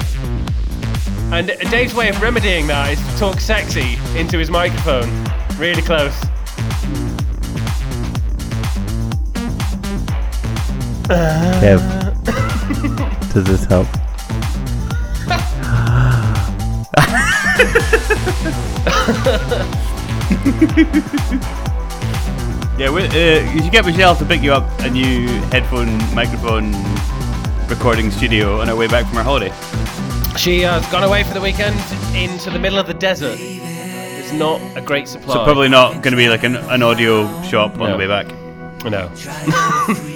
And 1.30 1.48
Dave's 1.70 1.94
way 1.94 2.08
of 2.08 2.20
remedying 2.22 2.66
that 2.68 2.92
is 2.92 2.98
to 3.06 3.18
talk 3.18 3.38
sexy 3.40 3.98
into 4.18 4.38
his 4.38 4.50
microphone, 4.50 5.08
really 5.58 5.82
close. 5.82 6.14
Kev, 11.60 11.80
does 13.32 13.44
this 13.44 13.64
help? 13.64 13.86
Yeah, 22.78 22.90
we, 22.90 23.02
uh, 23.02 23.52
you 23.52 23.60
should 23.60 23.72
get 23.72 23.84
Michelle 23.84 24.14
to 24.14 24.24
pick 24.24 24.40
you 24.40 24.52
up 24.52 24.62
a 24.82 24.88
new 24.88 25.26
headphone 25.50 25.98
microphone 26.14 26.72
recording 27.68 28.12
studio 28.12 28.60
on 28.60 28.68
our 28.68 28.76
way 28.76 28.86
back 28.86 29.04
from 29.08 29.18
our 29.18 29.24
holiday. 29.24 29.52
She 30.38 30.64
uh, 30.64 30.80
has 30.80 30.90
gone 30.92 31.02
away 31.02 31.24
for 31.24 31.34
the 31.34 31.40
weekend 31.40 31.74
into 32.16 32.50
the 32.50 32.58
middle 32.60 32.78
of 32.78 32.86
the 32.86 32.94
desert. 32.94 33.36
It's 33.40 34.32
not 34.32 34.60
a 34.76 34.80
great 34.80 35.08
supply. 35.08 35.34
So 35.34 35.44
probably 35.44 35.68
not 35.68 35.94
going 36.02 36.12
to 36.12 36.16
be 36.16 36.28
like 36.28 36.44
an, 36.44 36.54
an 36.56 36.82
audio 36.82 37.26
shop 37.42 37.72
on 37.72 37.80
No. 37.80 37.92
the 37.92 37.98
way 37.98 38.06
back. 38.06 38.28
No. 38.84 39.10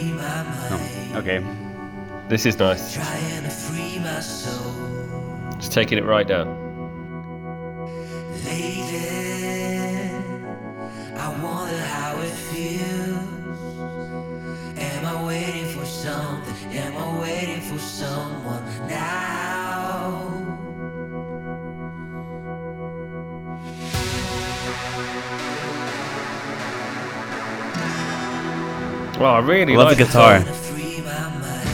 Okay. 1.15 1.45
This 2.29 2.47
is 2.47 2.59
nice. 2.59 2.95
Just 5.59 5.73
taking 5.73 5.99
it 5.99 6.05
right 6.05 6.27
down. 6.27 6.47
Well, 29.23 29.35
I 29.35 29.39
really 29.39 29.77
Love 29.77 29.87
like 29.87 29.99
the 29.99 30.05
guitar. 30.05 30.41
song. 30.41 30.53
Free 30.53 31.01
my 31.01 31.29
mind. 31.29 31.69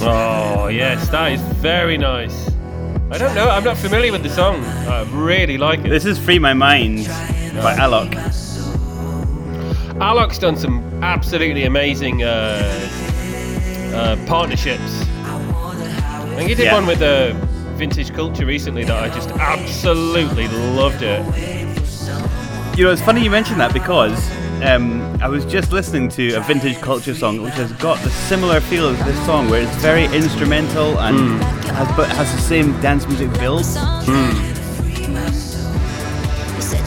Oh 0.00 0.68
yes, 0.68 1.08
that 1.08 1.32
is 1.32 1.40
very 1.60 1.98
nice. 1.98 2.48
I 3.10 3.18
don't 3.18 3.34
know. 3.34 3.48
I'm 3.48 3.64
not 3.64 3.78
familiar 3.78 4.12
with 4.12 4.22
the 4.22 4.30
song. 4.30 4.64
I 4.64 5.02
really 5.10 5.58
like 5.58 5.80
it. 5.80 5.88
This 5.88 6.04
is 6.04 6.20
Free 6.20 6.38
My 6.38 6.54
Mind 6.54 7.06
by 7.06 7.74
Alok. 7.74 8.14
Alok's 9.98 10.38
done 10.38 10.56
some 10.56 10.78
absolutely 11.02 11.64
amazing 11.64 12.22
uh, 12.22 12.88
uh, 13.92 14.16
partnerships. 14.26 15.04
Think 16.42 16.58
he 16.58 16.64
did 16.64 16.64
Yeah. 16.64 16.74
one 16.74 16.86
with 16.86 17.00
uh, 17.02 17.34
Vintage 17.76 18.12
Culture 18.12 18.44
recently 18.44 18.82
that 18.84 19.00
I 19.00 19.08
just 19.14 19.28
absolutely 19.30 20.48
loved 20.48 21.02
it. 21.02 21.20
You 22.76 22.84
know, 22.84 22.90
it's 22.90 23.00
funny 23.02 23.22
you 23.22 23.30
mention 23.30 23.58
that 23.58 23.72
because 23.72 24.18
um, 24.64 25.00
I 25.22 25.28
was 25.28 25.44
just 25.44 25.70
listening 25.70 26.08
to 26.10 26.32
a 26.34 26.40
vintage 26.40 26.80
culture 26.80 27.14
song 27.14 27.42
which 27.42 27.54
has 27.54 27.70
got 27.74 28.00
the 28.02 28.10
similar 28.10 28.60
feel 28.60 28.88
as 28.88 28.98
this 29.04 29.24
song, 29.24 29.48
where 29.50 29.62
it's 29.62 29.76
very 29.76 30.06
instrumental 30.06 30.98
and 30.98 31.40
has, 31.74 31.96
but 31.96 32.08
has 32.10 32.32
the 32.34 32.40
same 32.40 32.72
dance 32.80 33.06
music 33.06 33.30
build. 33.38 33.64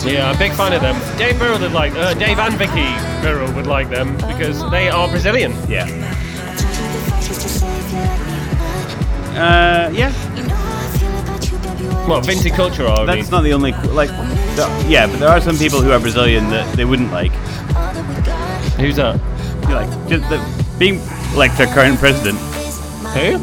Yeah, 0.05 0.29
I'm 0.29 0.35
a 0.35 0.37
big 0.37 0.51
fan 0.51 0.73
of 0.73 0.81
them. 0.81 0.95
Dave 1.17 1.39
Burrell 1.39 1.59
would 1.59 1.71
like, 1.71 1.93
uh, 1.93 2.13
Dave 2.13 2.39
and 2.39 2.53
Vicky 2.55 2.91
Burrell 3.23 3.51
would 3.53 3.67
like 3.67 3.89
them 3.89 4.17
because 4.17 4.69
they 4.69 4.89
are 4.89 5.07
Brazilian. 5.07 5.53
Yeah. 5.69 5.87
Uh, 9.35 9.91
yeah. 9.93 10.11
Well, 12.07 12.21
vintage 12.21 12.53
culture 12.53 12.85
are. 12.87 13.05
That's 13.05 13.29
not 13.31 13.41
the 13.43 13.53
only 13.53 13.71
like. 13.73 14.09
there- 14.55 14.89
yeah, 14.89 15.07
but 15.07 15.19
there 15.19 15.29
are 15.29 15.41
some 15.41 15.57
people 15.57 15.81
who 15.81 15.91
are 15.91 15.99
Brazilian 15.99 16.49
that 16.51 16.75
they 16.77 16.85
wouldn't 16.85 17.11
like. 17.11 17.31
Who's 18.79 18.95
that? 18.97 19.19
You 19.67 19.75
like 19.75 19.89
just 20.07 20.29
the, 20.29 20.39
being 20.79 21.01
like 21.35 21.55
their 21.57 21.67
current 21.67 21.97
president, 21.99 22.37
Who? 23.17 23.37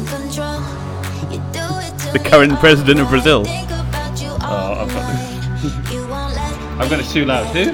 the 2.13 2.21
current 2.23 2.53
president 2.59 2.99
of 2.99 3.09
Brazil. 3.09 3.45
Oh, 4.45 4.73
I've 4.85 4.93
got, 4.93 6.81
I've 6.83 6.89
got 6.89 6.99
it 6.99 7.05
too 7.09 7.25
loud. 7.25 7.45
Who? 7.55 7.65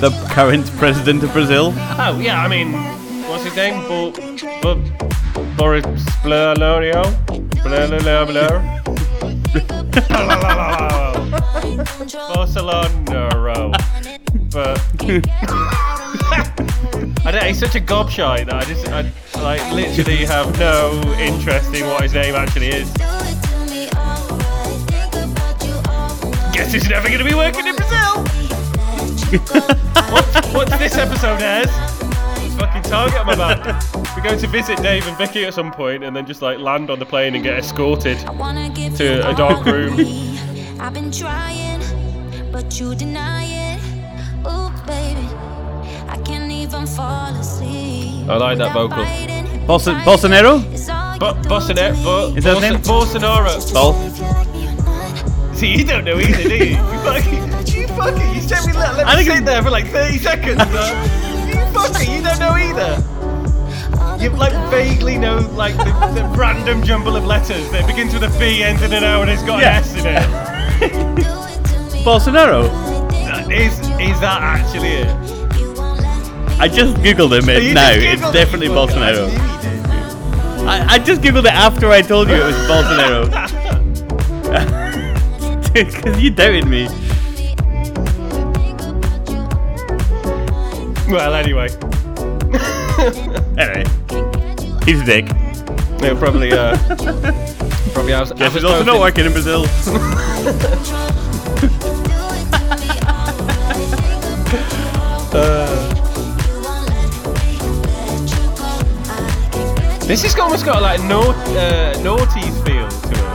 The 0.00 0.10
current 0.30 0.66
president 0.76 1.22
of 1.24 1.32
Brazil. 1.32 1.72
Oh, 1.76 2.18
yeah, 2.22 2.40
I 2.44 2.48
mean, 2.48 2.72
what's 3.30 3.44
his 3.44 3.54
name? 3.54 3.80
Bo, 3.88 4.10
Bo, 4.60 4.74
Boris 5.56 5.86
Blalorio? 6.22 7.04
Blalorio? 7.62 8.60
Barcelona. 12.34 12.90
But 14.52 14.80
I 17.24 17.30
don't, 17.30 17.44
he's 17.44 17.58
such 17.58 17.76
a 17.76 17.80
gobshite 17.80 18.46
that 18.46 18.54
I 18.54 18.64
just, 18.64 18.88
I 18.88 19.02
like, 19.40 19.72
literally 19.72 20.24
have 20.24 20.58
no 20.58 21.00
interest 21.18 21.72
in 21.72 21.86
what 21.86 22.02
his 22.02 22.14
name 22.14 22.34
actually 22.34 22.68
is. 22.68 22.90
Guess 26.52 26.72
he's 26.72 26.88
never 26.88 27.06
going 27.06 27.20
to 27.20 27.24
be 27.24 27.34
working 27.34 27.66
in 27.66 27.76
Brazil. 27.76 28.24
Once, 30.10 30.52
once 30.52 30.70
this 30.78 30.96
episode 30.96 31.38
fucking 31.38 31.89
target 32.90 33.24
my 33.24 33.36
man. 33.36 33.58
We're 34.16 34.22
going 34.22 34.38
to 34.40 34.46
visit 34.48 34.78
Dave 34.82 35.06
and 35.06 35.16
Vicky 35.16 35.44
at 35.44 35.54
some 35.54 35.70
point 35.72 36.02
and 36.02 36.14
then 36.14 36.26
just 36.26 36.42
like 36.42 36.58
land 36.58 36.90
on 36.90 36.98
the 36.98 37.06
plane 37.06 37.34
and 37.34 37.44
get 37.44 37.56
escorted. 37.58 38.18
to 38.18 39.28
a 39.28 39.34
dark 39.34 39.64
room. 39.64 39.94
I've 40.80 40.92
been 40.94 41.12
trying, 41.12 41.80
but 42.50 42.78
you 42.80 42.94
deny 42.94 43.44
it. 43.44 43.80
Ooh, 44.46 44.70
baby, 44.86 45.26
I 46.08 46.20
can't 46.24 46.50
even 46.50 46.86
fall 46.86 47.32
asleep. 47.34 48.28
I 48.28 48.36
like 48.36 48.58
that 48.58 48.72
vocal. 48.74 48.96
fighting. 49.04 49.46
Bolso- 49.66 50.02
Bolsonaro? 50.02 50.64
It's 50.72 50.88
all 50.88 51.14
you 51.14 51.20
But 51.20 51.36
Bolsonaro, 51.42 52.02
but 52.04 52.38
Is 52.38 52.44
that 52.44 52.54
his 52.60 52.70
name? 52.72 52.80
Bolsonaro. 52.82 53.72
Bol. 53.74 53.94
if 54.02 54.18
you 54.18 54.24
like 54.24 54.48
me 54.52 54.66
or 54.68 54.72
not. 54.82 55.56
See, 55.56 55.68
you 55.76 55.84
don't 55.84 56.04
know 56.04 56.18
either, 56.18 56.42
do 56.48 56.56
you? 56.56 56.64
You 56.70 56.76
fucking, 57.04 57.34
you 57.80 57.86
fucking, 57.88 58.34
you 58.34 58.40
sent 58.40 58.66
me 58.66 58.72
let, 58.72 58.96
let 58.96 59.06
I 59.06 59.16
me 59.16 59.24
think 59.24 59.36
sit 59.36 59.44
there 59.44 59.62
for 59.62 59.70
like 59.70 59.86
30 59.88 60.18
seconds. 60.18 60.58
Uh, 61.76 61.98
you 62.00 62.22
don't 62.22 62.38
know 62.38 62.54
either. 62.56 63.02
You 64.22 64.30
like 64.30 64.52
vaguely 64.70 65.16
know 65.18 65.38
like 65.54 65.76
the, 65.76 65.84
the 66.14 66.24
random 66.36 66.82
jumble 66.82 67.16
of 67.16 67.24
letters 67.24 67.70
that 67.70 67.86
begins 67.86 68.12
with 68.12 68.22
a 68.24 68.38
B, 68.38 68.62
ends 68.62 68.82
in 68.82 68.92
an 68.92 69.04
O, 69.04 69.22
and 69.22 69.30
it's 69.30 69.42
got 69.42 69.60
Yeah. 69.60 69.78
an 69.78 69.84
S 69.84 69.94
in 69.94 70.06
it. 70.06 70.26
Do 71.16 71.22
it 71.22 71.64
to 71.90 71.96
me 71.96 72.04
Bolsonaro. 72.04 72.68
Is 73.50 73.78
is 74.00 74.20
that 74.20 74.40
actually 74.42 74.88
it? 74.88 75.08
You 75.58 75.72
won't 75.74 76.00
let 76.00 76.28
me 76.28 76.54
I 76.58 76.68
just 76.68 76.96
googled 76.98 77.32
him 77.38 77.48
it 77.48 77.74
now. 77.74 77.92
just 77.92 78.04
It's 78.06 78.22
it, 78.22 78.32
definitely 78.32 78.66
you 78.66 78.72
fucker. 78.72 78.98
I 78.98 79.12
Bolsonaro. 79.12 79.26
knew 79.26 79.32
you 79.32 80.58
did. 80.58 80.68
I, 80.68 80.86
I 80.94 80.98
just 80.98 81.20
googled 81.22 81.44
it 81.46 81.52
after 81.54 81.90
I 81.90 82.02
told 82.02 82.28
you 82.28 82.34
it 82.34 82.44
was 82.44 82.56
Bolsonaro. 82.68 83.30
Because 85.72 86.20
you 86.20 86.30
doubted 86.30 86.66
me. 86.66 86.88
Well, 91.10 91.34
anyway, 91.34 91.68
Anyway, 93.58 93.84
he's 94.84 95.00
a 95.00 95.04
dick. 95.04 95.26
it'll 96.02 96.16
probably 96.18 96.52
uh, 96.52 96.76
probably 97.92 98.12
has. 98.12 98.32
Guess 98.32 98.54
he's 98.54 98.64
also 98.64 98.84
not 98.84 99.00
working 99.00 99.24
in 99.26 99.32
Brazil. 99.32 99.66
This 110.06 110.22
has 110.22 110.36
almost 110.36 110.64
got 110.64 110.82
like 110.82 111.00
no, 111.04 111.20
uh, 111.30 111.96
naughty 112.02 112.40
feel 112.64 112.88
to 112.88 113.12
it. 113.12 113.30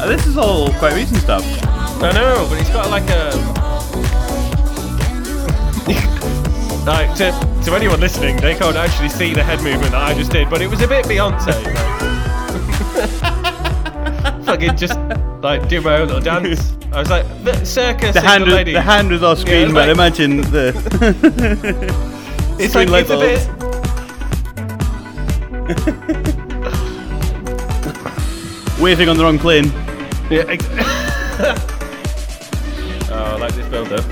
Uh, 0.00 0.06
this 0.06 0.26
is 0.26 0.38
all 0.38 0.72
quite 0.74 0.94
recent 0.94 1.18
stuff. 1.18 1.44
I 2.02 2.12
know, 2.12 2.46
but 2.48 2.58
it's 2.58 2.70
got 2.70 2.90
like 2.90 3.08
a 3.10 3.32
like 6.86 7.14
to 7.16 7.32
to 7.64 7.74
anyone 7.74 8.00
listening, 8.00 8.36
they 8.38 8.54
can't 8.54 8.76
actually 8.76 9.08
see 9.08 9.34
the 9.34 9.42
head 9.42 9.62
movement 9.62 9.92
that 9.92 10.02
I 10.02 10.14
just 10.14 10.30
did, 10.32 10.48
but 10.50 10.60
it 10.62 10.68
was 10.68 10.80
a 10.82 10.88
bit 10.88 11.04
Beyonce. 11.06 11.64
Like. 11.64 11.88
Fucking 14.44 14.76
just 14.76 14.98
like 15.42 15.68
do 15.68 15.80
my 15.80 15.96
own 15.98 16.06
little 16.08 16.22
dance. 16.22 16.72
I 16.92 17.00
was 17.00 17.10
like 17.10 17.26
the 17.44 17.64
circus. 17.64 18.14
The 18.14 18.20
hand, 18.20 18.44
was, 18.44 18.54
lady. 18.54 18.72
the 18.72 18.80
hand 18.80 19.10
was 19.10 19.22
off 19.22 19.38
screen, 19.38 19.64
it's 19.64 19.72
but 19.72 19.88
like- 19.88 19.94
imagine 19.96 20.38
the. 20.38 20.74
It's 22.58 22.74
like 22.74 22.88
it's 22.90 23.10
a 23.10 23.18
bit. 23.18 23.46
waiting 28.80 29.08
on 29.08 29.16
the 29.16 29.24
wrong 29.24 29.38
plane. 29.38 29.66
Yeah. 30.30 30.44
Ex- 30.48 30.66
oh, 33.10 33.12
I 33.12 33.36
like 33.36 33.54
this 33.54 33.66
build 33.68 33.92
up. 33.92 34.04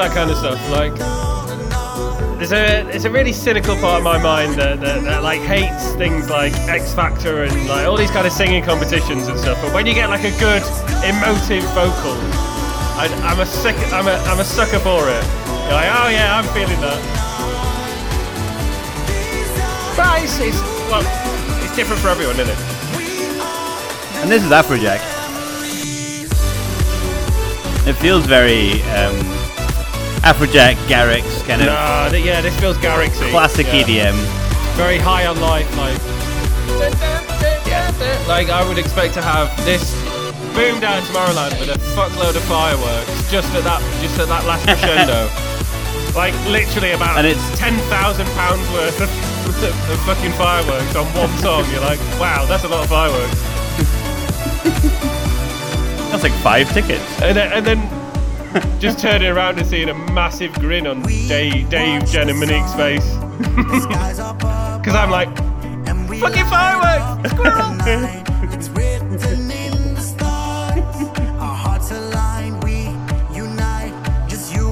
That 0.00 0.14
kind 0.14 0.30
of 0.30 0.38
stuff. 0.38 0.56
Like, 0.70 0.96
there's 2.38 2.52
a 2.52 2.88
there's 2.88 3.04
a 3.04 3.10
really 3.10 3.34
cynical 3.34 3.76
part 3.76 3.98
of 3.98 4.02
my 4.02 4.16
mind 4.16 4.54
that, 4.54 4.80
that, 4.80 5.04
that 5.04 5.22
like 5.22 5.42
hates 5.42 5.92
things 5.96 6.30
like 6.30 6.54
X 6.72 6.94
Factor 6.94 7.44
and 7.44 7.68
like 7.68 7.86
all 7.86 7.98
these 7.98 8.10
kind 8.10 8.26
of 8.26 8.32
singing 8.32 8.64
competitions 8.64 9.28
and 9.28 9.38
stuff. 9.38 9.60
But 9.60 9.74
when 9.74 9.84
you 9.84 9.92
get 9.92 10.08
like 10.08 10.24
a 10.24 10.32
good 10.40 10.62
emotive 11.04 11.64
vocal, 11.76 12.16
I, 12.96 13.12
I'm 13.28 13.40
a 13.40 13.46
sick 13.46 13.76
I'm 13.92 14.08
a 14.08 14.16
I'm 14.24 14.40
a 14.40 14.44
sucker 14.44 14.78
for 14.80 15.04
it. 15.04 15.24
You're 15.68 15.76
like, 15.76 15.92
oh 15.92 16.08
yeah, 16.08 16.40
I'm 16.40 16.48
feeling 16.56 16.80
that. 16.80 17.00
But 19.98 20.22
it's, 20.24 20.40
it's 20.40 20.60
well, 20.88 21.04
it's 21.62 21.76
different 21.76 22.00
for 22.00 22.08
everyone, 22.08 22.40
isn't 22.40 22.48
it? 22.48 22.60
And 24.22 24.30
this 24.30 24.42
is 24.42 24.50
Afrojack. 24.50 25.00
It 27.86 27.94
feels 27.94 28.24
very 28.24 28.80
um, 28.96 29.39
Afrojack, 30.22 30.76
Garrix, 30.86 31.24
kind 31.46 31.62
of 31.62 31.68
Nah, 31.68 32.08
th- 32.10 32.24
yeah, 32.24 32.40
this 32.40 32.54
feels 32.60 32.76
Garrixy. 32.78 33.30
classic 33.30 33.66
yeah. 33.68 33.82
EDM. 34.12 34.16
very 34.76 34.98
high 34.98 35.26
on 35.26 35.40
life, 35.40 35.66
like 35.76 35.98
like 38.28 38.48
I 38.48 38.66
would 38.66 38.78
expect 38.78 39.14
to 39.14 39.22
have 39.22 39.48
this 39.64 39.92
boom 40.54 40.80
down 40.80 41.02
Tomorrowland 41.02 41.58
with 41.60 41.68
a 41.70 41.78
fuckload 41.96 42.36
of 42.36 42.42
fireworks 42.44 43.30
just 43.30 43.52
at 43.54 43.64
that 43.64 43.80
just 44.00 44.18
at 44.18 44.28
that 44.28 44.44
last 44.46 44.64
crescendo. 44.64 45.28
like 46.18 46.34
literally 46.46 46.92
about 46.92 47.18
And 47.18 47.26
it's- 47.26 47.58
ten 47.58 47.74
thousand 47.88 48.26
pounds 48.38 48.62
worth 48.72 49.00
of, 49.00 49.10
of 49.90 50.00
fucking 50.06 50.32
fireworks 50.32 50.94
on 50.96 51.06
one 51.16 51.30
song. 51.38 51.64
You're 51.72 51.80
like, 51.80 52.00
wow, 52.20 52.44
that's 52.46 52.64
a 52.64 52.68
lot 52.68 52.84
of 52.84 52.90
fireworks. 52.90 53.40
That's 56.10 56.24
like 56.24 56.32
five 56.42 56.68
tickets. 56.74 57.04
And 57.22 57.36
then, 57.36 57.52
and 57.52 57.64
then 57.64 57.78
just 58.80 58.98
turning 58.98 59.28
around 59.28 59.58
and 59.58 59.66
seeing 59.66 59.88
a 59.88 59.94
massive 59.94 60.52
grin 60.54 60.86
on 60.86 61.02
Dave, 61.02 61.68
Dave 61.68 62.04
Jen, 62.06 62.28
and 62.28 62.38
Monique's 62.38 62.74
face. 62.74 63.04
Skies 63.84 64.18
up 64.18 64.36
above, 64.36 64.82
Because 64.82 64.96
I'm 64.96 65.10
like, 65.10 65.28
fucking 66.18 66.46
fireworks! 66.46 67.30
Squirrel! 67.34 67.76
It's 68.52 68.68
written 68.70 69.50
in 69.50 69.94
the 69.94 70.00
stars. 70.00 71.08
Our 71.38 71.54
hearts 71.54 71.90
align, 71.90 72.58
we 72.60 72.84
unite. 73.34 73.92
Just 74.28 74.52
you 74.54 74.68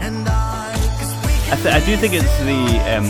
and 0.00 0.26
I. 0.28 0.72
'Cause 0.98 1.14
we 1.26 1.52
I, 1.52 1.56
th- 1.56 1.74
I 1.74 1.86
do 1.86 1.96
think 1.96 2.14
it's 2.14 2.38
the, 2.40 2.96
um, 2.96 3.04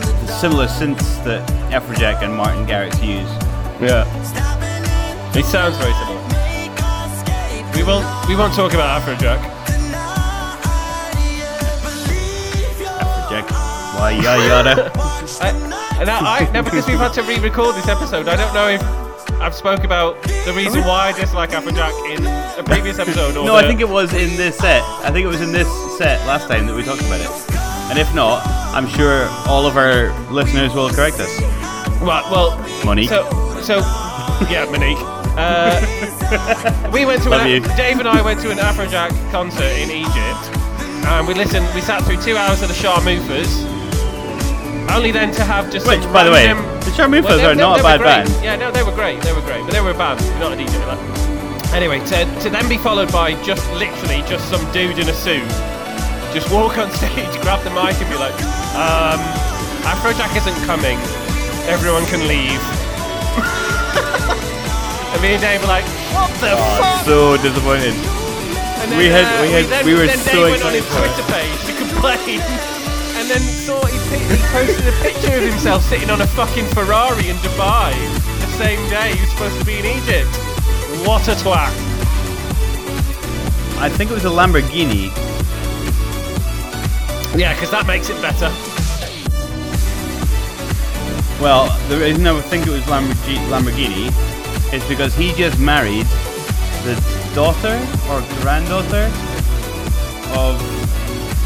the, 0.00 0.26
the 0.26 0.32
similar 0.32 0.66
synths 0.66 1.24
that 1.24 1.48
Afrojack 1.72 2.22
and 2.22 2.34
Martin 2.36 2.66
Garrix 2.66 2.94
use. 3.04 3.28
yeah. 3.80 4.04
It 5.36 5.44
sounds 5.44 5.76
very 5.76 5.92
similar. 5.92 6.07
We 7.78 7.84
won't, 7.84 8.28
we 8.28 8.34
won't 8.34 8.52
talk 8.54 8.74
about 8.74 9.00
Afrojack. 9.00 9.38
Afrojack. 12.98 13.50
Why 13.96 14.18
yada 14.20 14.46
yada. 14.48 14.92
I, 15.40 15.98
and 16.00 16.10
I, 16.10 16.38
I, 16.38 16.50
now 16.50 16.62
because 16.62 16.88
we've 16.88 16.98
had 16.98 17.12
to 17.12 17.22
re-record 17.22 17.76
this 17.76 17.86
episode, 17.86 18.26
I 18.26 18.34
don't 18.34 18.52
know 18.52 18.66
if 18.66 18.82
I've 19.40 19.54
spoke 19.54 19.84
about 19.84 20.20
the 20.24 20.52
reason 20.56 20.80
why 20.80 21.10
I 21.10 21.12
dislike 21.12 21.50
Afrojack 21.50 22.16
in 22.16 22.26
a 22.58 22.64
previous 22.64 22.98
episode. 22.98 23.36
Or 23.36 23.44
no, 23.44 23.54
I 23.54 23.64
think 23.64 23.80
it 23.80 23.88
was 23.88 24.12
in 24.12 24.36
this 24.36 24.58
set. 24.58 24.82
I 25.04 25.12
think 25.12 25.24
it 25.24 25.28
was 25.28 25.40
in 25.40 25.52
this 25.52 25.68
set 25.98 26.18
last 26.26 26.48
time 26.48 26.66
that 26.66 26.74
we 26.74 26.82
talked 26.82 27.02
about 27.02 27.20
it. 27.20 27.30
And 27.90 27.98
if 27.98 28.12
not, 28.12 28.42
I'm 28.74 28.88
sure 28.88 29.28
all 29.46 29.68
of 29.68 29.76
our 29.76 30.10
listeners 30.32 30.74
will 30.74 30.90
correct 30.90 31.20
us. 31.20 31.40
Right, 32.02 32.28
well, 32.28 32.58
Monique. 32.84 33.08
So, 33.08 33.22
so 33.62 33.78
yeah, 34.50 34.66
Monique. 34.68 35.17
Uh, 35.38 36.90
we 36.92 37.06
went 37.06 37.22
to 37.22 37.30
Love 37.30 37.42
an, 37.42 37.48
you. 37.48 37.60
Dave 37.76 38.00
and 38.00 38.08
I 38.08 38.20
went 38.22 38.40
to 38.40 38.50
an 38.50 38.58
Afrojack 38.58 39.10
concert 39.30 39.70
in 39.78 39.88
Egypt, 39.90 40.42
and 41.06 41.26
we 41.28 41.34
listened. 41.34 41.66
We 41.74 41.80
sat 41.80 42.02
through 42.04 42.20
two 42.22 42.36
hours 42.36 42.60
of 42.60 42.68
the 42.68 42.74
Sharmoofers, 42.74 43.46
only 44.90 45.12
then 45.12 45.32
to 45.34 45.44
have 45.44 45.70
just 45.70 45.86
Which, 45.86 46.02
some 46.02 46.12
by 46.12 46.24
the 46.24 46.32
way, 46.32 46.46
random- 46.46 46.66
the 46.80 46.90
Sharmoofers 46.90 47.22
Well, 47.24 47.38
they- 47.38 47.44
are 47.44 47.54
they- 47.54 47.60
not 47.60 47.74
they 47.76 47.80
a 47.80 47.84
were 47.84 47.88
bad 47.98 48.00
great. 48.00 48.34
band. 48.34 48.44
Yeah, 48.44 48.56
no, 48.56 48.70
they 48.72 48.82
were 48.82 48.90
great. 48.92 49.22
They 49.22 49.32
were 49.32 49.42
great, 49.42 49.62
but 49.64 49.72
they 49.72 49.80
were 49.80 49.92
a 49.92 49.94
band, 49.98 50.18
not 50.40 50.52
a 50.52 50.56
DJ. 50.56 50.74
Like. 50.86 50.98
Anyway, 51.72 52.00
to, 52.00 52.24
to 52.42 52.50
then 52.50 52.68
be 52.68 52.78
followed 52.78 53.12
by 53.12 53.34
just 53.44 53.62
literally 53.74 54.22
just 54.26 54.48
some 54.50 54.64
dude 54.72 54.98
in 54.98 55.08
a 55.08 55.12
suit, 55.14 55.46
just 56.34 56.50
walk 56.50 56.78
on 56.78 56.90
stage, 56.98 57.30
grab 57.42 57.62
the 57.62 57.70
mic, 57.70 57.94
and 58.00 58.10
be 58.10 58.16
like, 58.18 58.34
um, 58.74 59.20
Afrojack 59.86 60.34
isn't 60.36 60.58
coming. 60.66 60.98
Everyone 61.70 62.04
can 62.06 62.26
leave. 62.26 62.58
and 65.12 65.22
me 65.22 65.34
and 65.34 65.42
Dave 65.42 65.60
were 65.62 65.68
like, 65.68 65.84
what 66.14 66.30
the 66.40 66.52
Oh, 66.52 66.78
fuck? 66.80 67.04
so 67.04 67.36
disappointed. 67.38 67.94
And 68.80 68.92
then, 68.92 68.98
we 68.98 69.06
had- 69.06 69.24
uh, 69.26 69.42
we 69.42 69.50
had- 69.52 69.66
then, 69.66 69.84
we 69.84 69.94
were 69.94 70.06
then 70.06 70.18
so 70.18 70.32
Dave 70.32 70.50
went 70.52 70.64
on 70.64 70.72
his 70.72 70.84
excited 70.84 70.84
for 70.84 71.04
it. 71.04 71.12
Twitter 71.14 71.32
page 71.32 71.60
to 71.66 71.72
complain, 71.82 72.40
and 73.18 73.24
then 73.28 73.40
saw 73.42 73.80
he, 73.86 73.98
pi- 74.08 74.28
he 74.30 74.38
posted 74.54 74.86
a 74.88 74.96
picture 75.02 75.34
of 75.36 75.42
himself 75.44 75.82
sitting 75.88 76.10
on 76.10 76.20
a 76.20 76.26
fucking 76.26 76.66
Ferrari 76.76 77.28
in 77.28 77.36
Dubai 77.38 77.92
the 78.40 78.50
same 78.58 78.80
day 78.88 79.14
he 79.14 79.20
was 79.20 79.30
supposed 79.30 79.58
to 79.58 79.64
be 79.64 79.78
in 79.78 79.86
Egypt. 79.86 80.30
What 81.06 81.26
a 81.28 81.32
twat! 81.34 81.72
I 83.80 83.88
think 83.88 84.10
it 84.10 84.14
was 84.14 84.24
a 84.24 84.28
Lamborghini. 84.30 85.10
Yeah, 87.38 87.54
because 87.54 87.70
that 87.70 87.86
makes 87.86 88.08
it 88.10 88.20
better. 88.22 88.50
Well, 91.40 91.70
the 91.88 91.96
reason 91.98 92.26
I 92.26 92.32
would 92.32 92.44
think 92.46 92.66
it 92.66 92.70
was 92.70 92.82
Lamborghini, 92.84 93.46
Lamborghini 93.48 94.10
is 94.72 94.84
because 94.88 95.14
he 95.14 95.32
just 95.34 95.58
married 95.58 96.06
the 96.84 96.94
daughter 97.34 97.76
or 98.10 98.20
granddaughter 98.42 99.04
of 100.38 100.58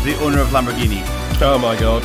the 0.04 0.16
owner 0.22 0.40
of 0.40 0.48
Lamborghini. 0.48 1.02
Oh 1.40 1.58
my 1.58 1.76
god. 1.78 2.02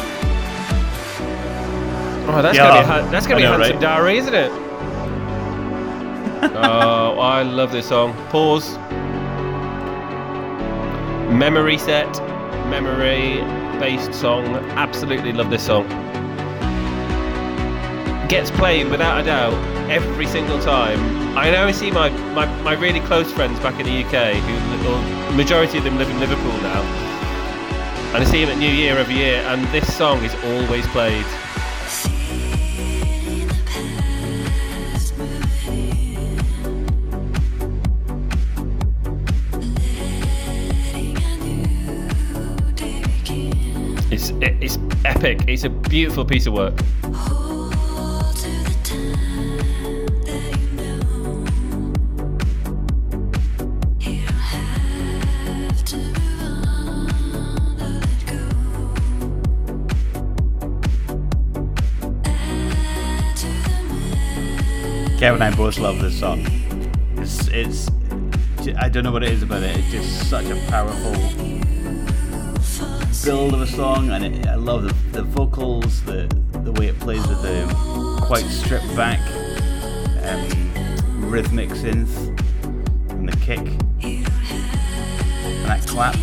Oh, 2.30 2.41
that's 2.41 2.55
Yeah, 2.57 2.84
gonna 2.86 3.03
be 3.05 3.11
that's 3.11 3.26
gonna 3.28 3.36
I 3.36 3.39
be 3.39 3.43
know, 3.43 3.51
handsome 3.53 3.72
right? 3.74 3.82
dowry, 3.82 4.18
isn't 4.18 4.34
it? 4.34 4.51
oh, 6.53 7.20
I 7.20 7.41
love 7.43 7.72
this 7.72 7.88
song. 7.88 8.13
Pause. 8.30 8.78
Memory 11.32 11.78
set, 11.78 12.07
memory 12.70 13.41
based 13.80 14.13
song. 14.13 14.45
Absolutely 14.76 15.34
love 15.34 15.49
this 15.49 15.65
song. 15.65 15.86
Gets 18.30 18.51
played 18.51 18.89
without 18.91 19.21
a 19.21 19.23
doubt 19.23 19.53
every 19.89 20.28
single 20.28 20.59
time. 20.59 20.99
I 21.38 21.49
know 21.49 21.65
I 21.65 21.71
see 21.71 21.91
my, 21.91 22.09
my, 22.34 22.45
my 22.61 22.73
really 22.73 22.99
close 22.99 23.32
friends 23.32 23.57
back 23.61 23.80
in 23.80 23.86
the 23.86 24.03
UK, 24.03 24.36
who 24.36 24.89
or 24.89 25.32
majority 25.32 25.78
of 25.78 25.86
them 25.86 25.97
live 25.97 26.09
in 26.09 26.19
Liverpool 26.19 26.51
now, 26.57 26.82
and 28.13 28.17
I 28.17 28.25
see 28.25 28.43
them 28.43 28.53
at 28.53 28.59
New 28.59 28.69
Year 28.69 28.97
every 28.97 29.15
year, 29.15 29.38
and 29.47 29.65
this 29.67 29.95
song 29.95 30.21
is 30.25 30.36
always 30.43 30.86
played. 30.88 31.25
It's 44.11 44.32
it's 44.41 44.78
epic. 45.05 45.45
It's 45.47 45.63
a 45.63 45.69
beautiful 45.69 46.25
piece 46.25 46.45
of 46.45 46.53
work. 46.53 46.73
Kevin 65.28 65.41
and 65.41 65.53
I 65.53 65.57
both 65.57 65.78
love 65.78 65.99
this 65.99 66.17
song. 66.17 66.39
It's, 67.17 67.49
it's, 67.49 67.89
I 68.78 68.88
don't 68.88 69.03
know 69.03 69.11
what 69.11 69.23
it 69.23 69.34
is 69.34 69.43
about 69.43 69.61
it. 69.61 69.75
It's 69.75 69.91
just 69.91 70.30
such 70.30 70.45
a 70.45 70.55
powerful 70.69 71.11
build 73.25 73.53
of 73.53 73.59
a 73.59 73.67
song, 73.67 74.09
and 74.11 74.23
it, 74.23 74.47
I 74.47 74.55
love 74.55 74.84
the, 74.84 74.93
the 75.11 75.23
vocals, 75.23 76.01
the 76.03 76.34
the 76.63 76.71
way 76.71 76.88
it 76.88 76.99
plays 77.01 77.28
with 77.28 77.41
the 77.41 78.21
quite 78.21 78.45
stripped 78.45 78.95
back 78.95 79.19
um, 80.23 81.30
rhythmic 81.30 81.71
synth, 81.71 82.15
and 83.09 83.28
the 83.28 83.36
kick, 83.45 83.67
and 84.03 84.25
that 85.65 85.86
clap. 85.86 86.15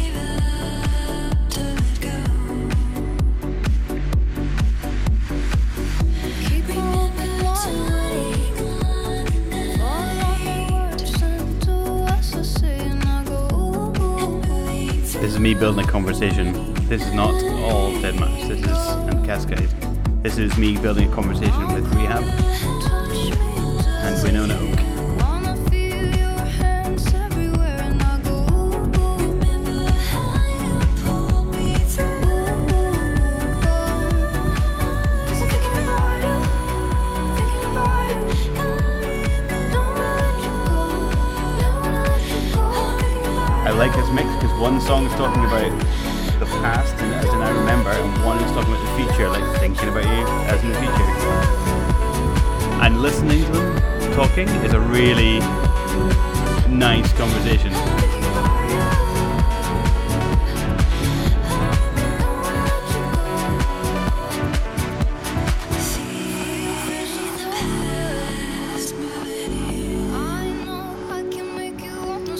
Me 15.45 15.53
building 15.53 15.84
a 15.84 15.86
conversation. 15.86 16.72
This 16.88 17.03
is 17.03 17.12
not 17.12 17.34
all 17.64 17.92
Dead 18.01 18.18
Match. 18.18 18.49
This 18.49 18.61
is 18.61 18.66
and 18.66 19.22
Kaskade. 19.26 19.68
This 20.22 20.38
is 20.38 20.57
me 20.57 20.78
building 20.78 21.12
a 21.12 21.14
conversation 21.14 21.70
with 21.74 21.84
Rehab 21.95 22.24
and 24.05 24.22
Winona 24.22 24.74
one 44.64 44.80
song 44.80 45.04
is 45.04 45.12
talking 45.12 45.44
about 45.44 45.78
the 46.40 46.46
past 46.46 46.94
and 46.94 47.12
as 47.12 47.26
in 47.26 47.42
I 47.42 47.50
remember, 47.50 47.90
and 47.90 48.24
one 48.24 48.38
is 48.38 48.50
talking 48.52 48.72
about 48.72 48.96
the 48.96 49.04
future, 49.04 49.28
like 49.28 49.44
thinking 49.60 49.90
about 49.90 50.04
you 50.04 50.26
as 50.48 50.64
in 50.64 50.70
the 50.70 50.78
future. 50.80 51.04
And 52.82 53.02
listening 53.02 53.44
to 53.44 53.52
them 53.52 54.14
talking 54.14 54.48
is 54.64 54.72
a 54.72 54.80
really 54.80 55.40
nice 56.74 57.12
conversation. 57.12 57.74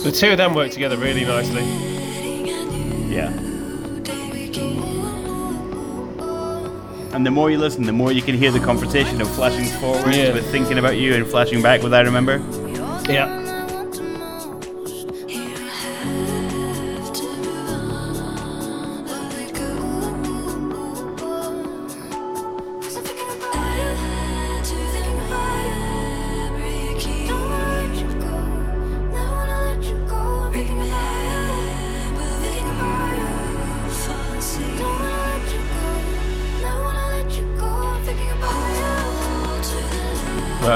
The 0.03 0.11
two 0.11 0.31
of 0.31 0.39
them 0.39 0.55
work 0.55 0.71
together 0.71 0.97
really 0.97 1.27
nicely. 1.27 1.94
And 7.15 7.25
the 7.25 7.31
more 7.31 7.49
you 7.51 7.59
listen, 7.59 7.85
the 7.85 7.93
more 7.93 8.11
you 8.11 8.23
can 8.23 8.37
hear 8.37 8.51
the 8.51 8.59
conversation 8.59 9.21
of 9.21 9.31
flashing 9.35 9.67
forward 9.81 10.15
Yeah. 10.15 10.33
with 10.33 10.51
thinking 10.51 10.79
about 10.79 10.97
you 10.97 11.15
and 11.15 11.25
flashing 11.27 11.63
back 11.63 11.83
with 11.83 11.95
I 11.95 12.01
remember. 12.01 12.43
Yeah. 13.09 13.44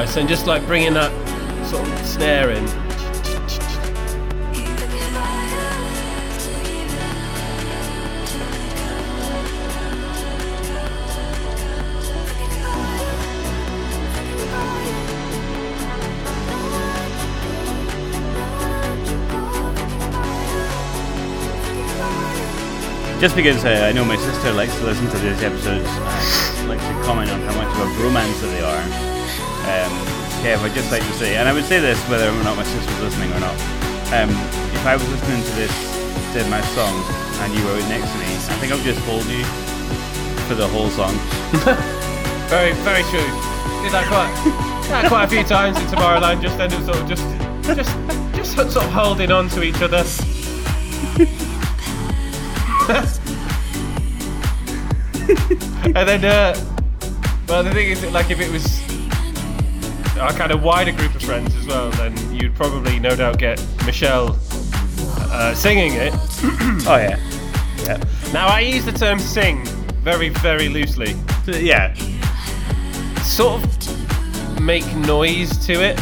Right, 0.09 0.15
so 0.15 0.27
just 0.27 0.47
like 0.47 0.65
bringing 0.67 0.95
that 0.95 1.13
sort 1.67 1.87
of 1.87 2.07
snare 2.07 2.51
in. 2.51 2.65
Just 23.21 23.37
because 23.37 23.65
uh, 23.65 23.69
I 23.69 23.93
know 23.93 24.07
my 24.07 24.17
sister 24.17 24.53
likes 24.53 24.75
to 24.77 24.85
listen 24.85 25.07
to 25.11 25.19
these 25.19 25.43
episodes, 25.43 25.87
and 25.87 26.69
likes 26.69 26.83
to 26.83 26.93
comment 27.03 27.31
on 27.31 27.43
how 27.43 27.55
much 27.57 27.69
of 27.77 27.83
a 27.83 27.91
bromance 28.01 28.41
they 28.41 28.63
are. 28.63 29.18
Um, 29.69 29.93
Kev, 30.41 30.64
I'd 30.64 30.73
just 30.73 30.91
like 30.91 31.03
to 31.03 31.12
say, 31.14 31.37
and 31.37 31.49
I 31.49 31.53
would 31.53 31.64
say 31.64 31.79
this 31.79 32.01
whether 32.09 32.29
or 32.29 32.45
not 32.45 32.57
my 32.57 32.64
sister's 32.64 33.01
listening 33.01 33.31
or 33.33 33.41
not. 33.41 33.55
Um, 34.16 34.31
if 34.73 34.87
I 34.87 34.97
was 34.97 35.07
listening 35.11 35.43
to 35.45 35.53
this, 35.61 35.73
to 36.33 36.45
my 36.49 36.62
song, 36.73 36.95
and 37.45 37.53
you 37.53 37.62
were 37.64 37.77
next 37.89 38.11
to 38.12 38.19
me, 38.19 38.25
I 38.25 38.57
think 38.61 38.73
I 38.73 38.77
would 38.77 38.85
just 38.85 39.01
hold 39.05 39.27
you 39.27 39.45
for 40.49 40.55
the 40.55 40.66
whole 40.66 40.89
song. 40.91 41.12
Very, 42.49 42.73
very 42.81 43.03
true. 43.12 43.29
Did 43.85 43.93
that 43.93 44.09
quite, 44.09 44.33
quite 45.09 45.25
a 45.25 45.29
few 45.29 45.45
times 45.45 45.77
in 45.79 45.85
Tomorrowland. 45.89 46.41
Just 46.41 46.59
ended 46.59 46.79
up 46.79 46.85
sort 46.87 46.97
of 47.03 47.07
just, 47.07 47.23
just, 47.77 47.95
just 48.35 48.55
sort 48.55 48.75
of 48.87 48.91
holding 48.91 49.31
on 49.31 49.51
to 49.51 49.62
each 49.62 49.83
other. 49.83 49.99
and 55.95 56.09
then, 56.09 56.25
uh, 56.25 56.55
well, 57.47 57.62
the 57.62 57.71
thing 57.71 57.91
is, 57.91 58.03
like, 58.12 58.31
if 58.31 58.41
it 58.41 58.51
was 58.51 58.78
a 60.21 60.33
kind 60.33 60.53
of 60.53 60.62
wider 60.62 60.93
group 60.93 61.14
of 61.14 61.23
friends 61.23 61.55
as 61.57 61.66
well, 61.66 61.91
then 61.93 62.16
you'd 62.35 62.55
probably, 62.55 62.99
no 62.99 63.14
doubt, 63.16 63.39
get 63.39 63.64
Michelle 63.87 64.39
uh, 65.31 65.55
singing 65.55 65.93
it. 65.95 66.12
Oh 66.87 66.97
yeah, 66.97 67.19
yeah, 67.85 68.03
Now, 68.33 68.47
I 68.47 68.61
use 68.61 68.85
the 68.85 68.93
term 68.93 69.19
"sing" 69.19 69.64
very, 70.03 70.29
very 70.31 70.69
loosely. 70.69 71.14
Yeah. 71.47 71.93
sort 73.23 73.62
of 73.62 74.61
make 74.61 74.87
noise 74.97 75.57
to 75.66 75.73
it. 75.83 75.99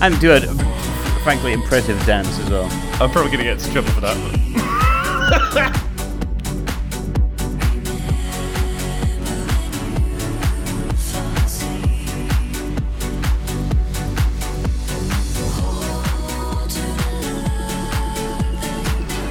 And 0.00 0.18
do 0.20 0.32
a 0.32 0.40
frankly 1.22 1.52
impressive 1.52 2.02
dance 2.06 2.38
as 2.38 2.48
well. 2.50 2.68
I'm 3.02 3.10
probably 3.10 3.30
gonna 3.32 3.42
get 3.44 3.58
into 3.58 3.72
trouble 3.72 3.90
for 3.90 4.00
that. 4.00 5.74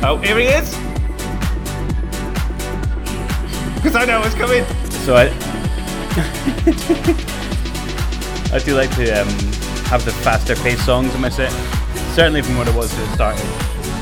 oh, 0.08 0.18
here 0.18 0.40
he 0.40 0.46
is! 0.46 0.76
Because 3.76 3.96
I 3.96 4.06
know 4.06 4.20
what's 4.20 4.36
coming. 4.36 4.64
So 5.06 5.16
I, 5.16 5.28
I 8.54 8.60
do 8.60 8.76
like 8.76 8.94
to 8.96 9.22
um, 9.22 9.28
have 9.88 10.06
the 10.06 10.12
faster 10.12 10.56
paced 10.56 10.86
songs 10.86 11.14
in 11.14 11.22
my 11.22 11.30
set. 11.30 11.52
Certainly 12.14 12.44
from 12.44 12.58
what 12.58 12.68
it 12.68 12.76
was 12.76 12.94
at 12.94 13.00
the 13.06 13.14
start. 13.14 13.38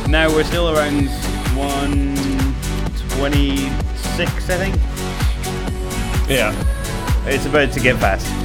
Now 0.07 0.29
we're 0.29 0.43
still 0.43 0.69
around 0.69 1.09
126, 1.55 4.49
I 4.49 4.57
think. 4.57 4.75
Yeah. 6.29 6.53
It's 7.27 7.45
about 7.45 7.71
to 7.73 7.79
get 7.79 7.97
fast. 7.97 8.44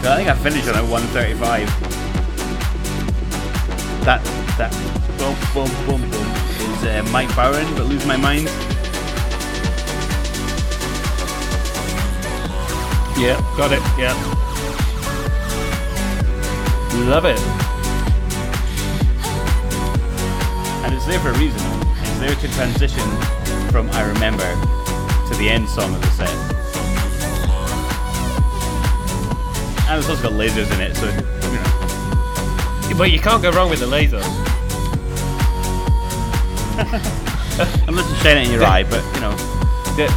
I 0.00 0.16
think 0.16 0.28
I 0.28 0.34
finished 0.34 0.68
on 0.68 0.76
at 0.76 0.84
135. 0.84 1.66
That 4.04 4.22
that 4.56 4.72
boom 5.18 5.36
boom 5.52 5.70
boom 5.86 6.10
boom 6.10 6.28
is 6.70 6.84
uh, 6.84 7.02
Mike 7.12 7.34
Bowen, 7.34 7.66
but 7.74 7.86
lose 7.86 8.06
my 8.06 8.16
mind. 8.16 8.46
Yeah, 13.18 13.36
got 13.56 13.72
it. 13.72 13.82
Yeah. 13.98 14.14
Love 17.10 17.24
it. 17.24 17.38
And 20.84 20.94
it's 20.94 21.06
there 21.06 21.18
for 21.18 21.30
a 21.30 21.38
reason. 21.38 21.60
It's 22.00 22.18
there 22.20 22.34
to 22.34 22.48
transition 22.54 23.08
from 23.70 23.90
I 23.90 24.02
Remember 24.02 24.48
to 25.28 25.34
the 25.36 25.50
end 25.50 25.68
song 25.68 25.94
of 25.94 26.00
the 26.00 26.10
set. 26.10 26.67
And 29.88 29.98
it's 29.98 30.08
also 30.08 30.22
got 30.22 30.32
lasers 30.32 30.70
in 30.74 30.80
it, 30.80 30.94
so, 30.96 31.06
you 31.06 31.56
know. 32.92 32.98
But 32.98 33.10
you 33.10 33.18
can't 33.18 33.42
go 33.42 33.50
wrong 33.52 33.70
with 33.70 33.80
the 33.80 33.86
laser. 33.86 34.16
Unless 37.88 38.10
it's 38.10 38.22
shining 38.22 38.44
it 38.44 38.48
in 38.48 38.52
your 38.52 38.64
eye, 38.64 38.84
but, 38.84 39.02
you 39.14 39.20
know. 39.20 39.34
Yeah. 39.96 40.12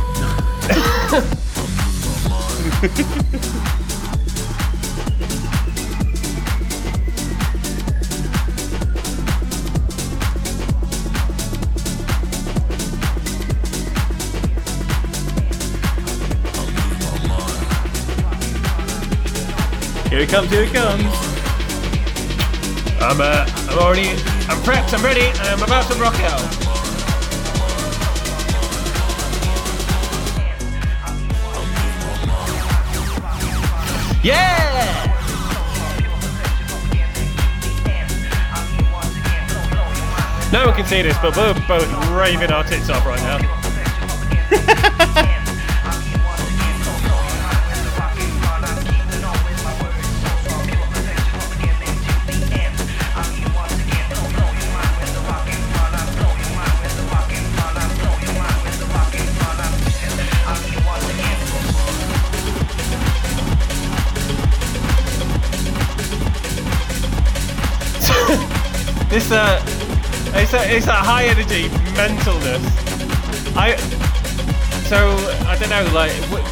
Here 20.22 20.28
it 20.28 20.34
comes, 20.34 20.52
here 20.52 20.64
it 20.66 20.72
comes. 20.72 21.04
I'm 23.02 23.20
uh, 23.20 23.44
I'm 23.70 23.80
already, 23.80 24.10
I'm 24.48 24.62
prepped, 24.62 24.94
I'm 24.94 25.04
ready, 25.04 25.22
and 25.26 25.40
I'm 25.40 25.64
about 25.64 25.92
to 25.92 25.98
rock 25.98 26.14
out. 26.20 26.40
Yeah! 34.24 35.08
No 40.54 40.68
one 40.68 40.76
can 40.76 40.86
see 40.86 41.02
this, 41.02 41.18
but 41.18 41.36
we're 41.36 41.56
both 41.68 41.92
raving 42.12 42.52
our 42.52 42.64
tits 42.64 42.92
off 42.92 43.08
right 43.08 43.20
now. 43.22 43.40
it's 70.82 70.88
a 70.88 70.94
high 70.94 71.26
energy 71.26 71.70
mentalness. 71.94 72.58
I 73.56 73.76
so 74.90 75.14
I 75.46 75.56
don't 75.60 75.70
know. 75.70 75.86
Like 75.94 76.12
w- 76.32 76.44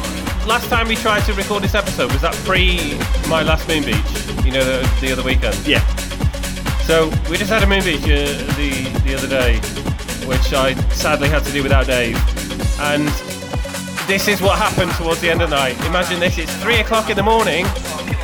last 0.46 0.68
time 0.68 0.86
we 0.86 0.94
tried 0.94 1.24
to 1.24 1.32
record 1.32 1.64
this 1.64 1.74
episode 1.74 2.12
was 2.12 2.20
that 2.20 2.34
pre 2.46 2.96
my 3.28 3.42
last 3.42 3.66
Moon 3.66 3.82
Beach. 3.82 3.96
You 4.44 4.52
know 4.52 4.62
the, 4.62 4.88
the 5.00 5.10
other 5.10 5.24
weekend. 5.24 5.56
Yeah. 5.66 5.84
So 6.86 7.08
we 7.28 7.38
just 7.38 7.50
had 7.50 7.64
a 7.64 7.66
Moon 7.66 7.82
Beach 7.82 8.04
uh, 8.04 8.30
the 8.54 8.70
the 9.02 9.16
other 9.16 9.26
day, 9.26 9.56
which 10.28 10.52
I 10.52 10.74
sadly 10.94 11.28
had 11.28 11.42
to 11.42 11.50
do 11.50 11.64
without 11.64 11.88
Dave, 11.88 12.14
and 12.78 13.08
this 14.06 14.28
is 14.28 14.40
what 14.40 14.58
happened 14.58 14.92
towards 14.92 15.20
the 15.20 15.28
end 15.28 15.42
of 15.42 15.50
the 15.50 15.56
night. 15.56 15.74
Imagine 15.86 16.20
this: 16.20 16.38
it's 16.38 16.54
three 16.62 16.78
o'clock 16.78 17.10
in 17.10 17.16
the 17.16 17.24
morning, 17.24 17.66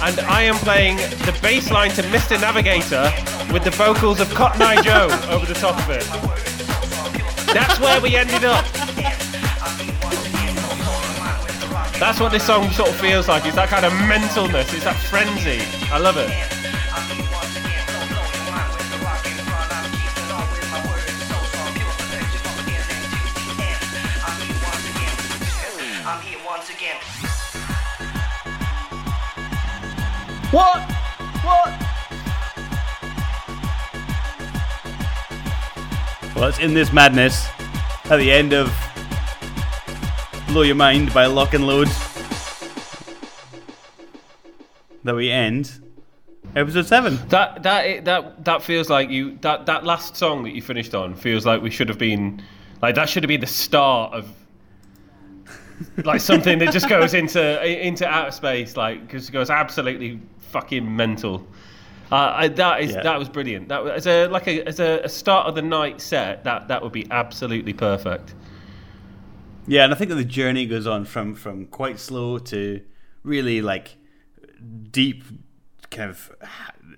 and 0.02 0.20
I 0.20 0.42
am 0.42 0.54
playing 0.54 0.98
the 1.26 1.36
bass 1.42 1.72
line 1.72 1.90
to 1.98 2.02
Mr. 2.02 2.40
Navigator 2.40 3.10
with 3.52 3.64
the 3.64 3.70
vocals 3.70 4.20
of 4.20 4.28
Cotton 4.34 4.62
Eye 4.62 4.80
Joe 4.82 5.08
over 5.30 5.46
the 5.46 5.54
top 5.54 5.78
of 5.78 5.90
it. 5.90 6.04
That's 7.52 7.78
where 7.80 8.00
we 8.00 8.16
ended 8.16 8.44
up. 8.44 8.64
That's 11.98 12.20
what 12.20 12.30
this 12.30 12.44
song 12.44 12.70
sort 12.70 12.90
of 12.90 12.96
feels 12.96 13.28
like. 13.28 13.46
It's 13.46 13.56
that 13.56 13.68
kind 13.68 13.86
of 13.86 13.92
mentalness. 13.92 14.74
It's 14.74 14.84
that 14.84 14.96
frenzy. 14.96 15.60
I 15.90 15.98
love 15.98 16.16
it. 16.18 16.30
What? 30.52 30.80
What? 31.42 31.75
Well, 36.36 36.50
it's 36.50 36.58
in 36.58 36.74
this 36.74 36.92
madness 36.92 37.48
at 38.10 38.18
the 38.18 38.30
end 38.30 38.52
of 38.52 38.70
Blow 40.48 40.60
Your 40.60 40.74
Mind 40.74 41.14
by 41.14 41.24
Lock 41.24 41.54
and 41.54 41.66
Load 41.66 41.88
that 45.02 45.14
we 45.14 45.30
end 45.30 45.80
episode 46.54 46.84
7. 46.84 47.18
That 47.28 47.62
that 47.62 48.04
that 48.04 48.44
that 48.44 48.62
feels 48.62 48.90
like 48.90 49.08
you 49.08 49.38
that 49.40 49.64
that 49.64 49.84
last 49.84 50.14
song 50.14 50.42
that 50.42 50.54
you 50.54 50.60
finished 50.60 50.94
on 50.94 51.14
feels 51.14 51.46
like 51.46 51.62
we 51.62 51.70
should 51.70 51.88
have 51.88 51.98
been 51.98 52.42
like 52.82 52.96
that 52.96 53.08
should 53.08 53.22
have 53.22 53.28
been 53.28 53.40
the 53.40 53.46
start 53.46 54.12
of 54.12 54.28
like 56.04 56.20
something 56.20 56.58
that 56.58 56.70
just 56.70 56.86
goes 56.90 57.14
into 57.14 57.66
into 57.66 58.06
outer 58.06 58.30
space 58.30 58.76
like 58.76 59.00
because 59.06 59.30
it 59.30 59.32
goes 59.32 59.48
absolutely 59.48 60.20
fucking 60.50 60.94
mental. 60.94 61.46
Uh, 62.12 62.32
I, 62.36 62.48
that 62.48 62.80
is 62.82 62.92
Yeah. 62.92 63.02
that 63.02 63.18
was 63.18 63.28
brilliant. 63.28 63.68
That 63.68 63.82
was, 63.84 63.92
as 63.92 64.06
a 64.06 64.26
like 64.28 64.46
a 64.46 64.62
as 64.66 64.78
a, 64.80 65.00
a 65.04 65.08
start 65.08 65.46
of 65.48 65.54
the 65.56 65.62
night 65.62 66.00
set 66.00 66.44
that 66.44 66.68
that 66.68 66.82
would 66.82 66.92
be 66.92 67.06
absolutely 67.10 67.72
perfect. 67.72 68.34
Yeah, 69.66 69.82
and 69.84 69.92
I 69.92 69.96
think 69.96 70.10
that 70.10 70.16
the 70.16 70.24
journey 70.24 70.66
goes 70.66 70.86
on 70.86 71.04
from 71.04 71.34
from 71.34 71.66
quite 71.66 71.98
slow 71.98 72.38
to 72.38 72.80
really 73.24 73.60
like 73.62 73.96
deep, 74.92 75.24
kind 75.90 76.10
of 76.10 76.30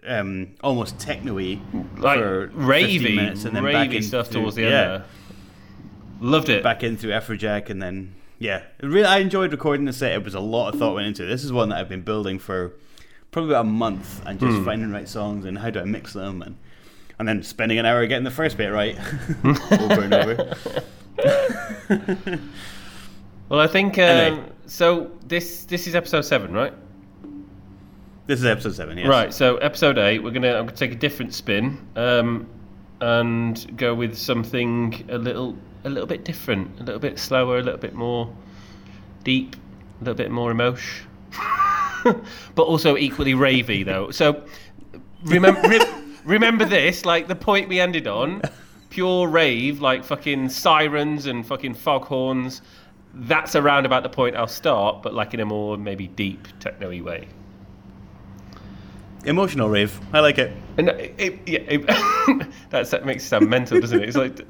um, 0.07 0.55
almost 0.63 0.99
techno-y 0.99 1.61
Like 1.97 2.19
for 2.19 2.49
15 2.49 2.63
ravey, 2.67 3.17
minutes, 3.17 3.45
and 3.45 3.57
then 3.57 3.65
back 3.65 3.93
in 3.95 4.03
stuff 4.03 4.29
through- 4.29 4.43
towards 4.43 4.57
the 4.57 4.65
end. 4.65 4.73
yeah, 4.73 4.85
There. 4.89 5.05
Loved 6.21 6.49
it. 6.49 6.63
back 6.63 6.83
in 6.83 6.97
through 6.97 7.13
Afrojack, 7.13 7.71
and 7.71 7.81
then 7.81 8.15
yeah, 8.39 8.63
really 8.83 9.07
I 9.07 9.19
enjoyed 9.19 9.53
recording 9.53 9.87
the 9.87 9.93
set. 9.93 10.13
It 10.13 10.23
was 10.25 10.35
a 10.35 10.41
lot 10.41 10.73
of 10.75 10.79
thought 10.79 10.95
went 10.95 11.07
into 11.07 11.25
it. 11.25 11.29
This 11.29 11.45
is 11.45 11.53
one 11.53 11.71
that 11.71 11.79
I've 11.79 11.89
been 11.89 12.03
building 12.03 12.39
for 12.39 12.73
probably 13.31 13.51
about 13.51 13.67
a 13.67 13.69
month 13.69 14.23
and 14.27 14.39
just 14.41 14.63
finding 14.65 14.89
the 14.89 14.95
right 14.95 15.09
songs 15.09 15.45
and 15.45 15.59
how 15.59 15.71
do 15.71 15.81
I 15.81 15.85
mix 15.85 16.13
them 16.13 16.43
and 16.43 16.57
and 17.19 17.27
then 17.29 17.43
spending 17.43 17.79
an 17.79 17.87
hour 17.87 18.07
getting 18.07 18.25
the 18.25 18.31
first 18.31 18.57
bit 18.57 18.69
right 18.69 18.97
over 19.45 20.03
and 20.03 20.15
over. 20.15 20.57
Well, 23.49 23.61
I 23.61 23.67
think 23.67 23.99
um, 23.99 24.05
Anyway. 24.05 24.45
so. 24.67 25.11
This 25.27 25.65
this 25.65 25.87
is 25.87 25.95
episode 25.95 26.23
seven, 26.23 26.53
right? 26.53 26.73
This 28.27 28.41
is 28.41 28.47
episode 28.47 28.75
seven. 28.75 28.99
Yes. 28.99 29.09
Right. 29.09 29.33
So 29.33 29.57
episode 29.59 29.99
eight, 29.99 30.23
we're 30.23 30.31
gonna 30.31 30.55
I'm 30.55 30.67
gonna 30.67 30.77
take 30.77 30.93
a 30.93 30.97
different 30.97 31.35
spin, 31.35 31.79
um, 31.97 32.47
and 33.01 33.77
go 33.77 33.95
with 33.95 34.17
something 34.17 35.05
a 35.09 35.19
little 35.19 35.57
a 35.85 35.89
little 35.89 36.07
bit 36.07 36.25
different, 36.25 36.79
a 36.81 36.83
little 36.83 37.01
bit 37.01 37.19
slower, 37.19 37.59
a 37.59 37.63
little 37.63 37.81
bit 37.81 37.95
more 37.95 38.33
deep, 39.25 39.57
a 40.01 40.05
little 40.05 40.15
bit 40.15 40.31
more 40.31 40.51
emotion, 40.51 41.07
but 42.55 42.63
also 42.63 42.97
equally 42.97 43.35
ravey 43.35 43.85
though. 43.85 44.11
So 44.11 44.45
remember 45.25 45.61
re- 45.69 45.87
remember 46.25 46.65
this, 46.65 47.05
like 47.05 47.29
the 47.29 47.37
point 47.37 47.69
we 47.69 47.81
ended 47.81 48.07
on, 48.07 48.43
pure 48.91 49.29
rave, 49.29 49.81
like 49.81 50.05
fucking 50.05 50.49
sirens 50.49 51.27
and 51.27 51.47
fucking 51.47 51.75
foghorns. 51.75 52.63
That's 53.15 53.57
around 53.57 53.87
about 53.87 54.03
the 54.03 54.09
point 54.09 54.37
I'll 54.37 54.47
start, 54.47 55.03
but 55.03 55.15
like 55.15 55.35
in 55.35 55.41
a 55.41 55.47
more 55.47 55.77
maybe 55.77 56.09
deep 56.09 56.47
techno-y 56.61 57.01
way. 57.01 57.29
Emotional 59.25 59.69
rave. 59.69 59.99
I 60.13 60.21
like 60.21 60.39
it. 60.39 60.53
And 60.77 60.91
it, 60.91 61.15
it, 61.19 61.39
yeah, 61.47 61.59
it, 61.61 62.51
that's, 62.71 62.91
that 62.93 63.05
makes 63.05 63.25
it 63.25 63.29
sound 63.29 63.51
mental, 63.51 63.81
doesn't 63.81 64.01
it? 64.01 64.09
It's 64.09 64.17
like 64.17 64.41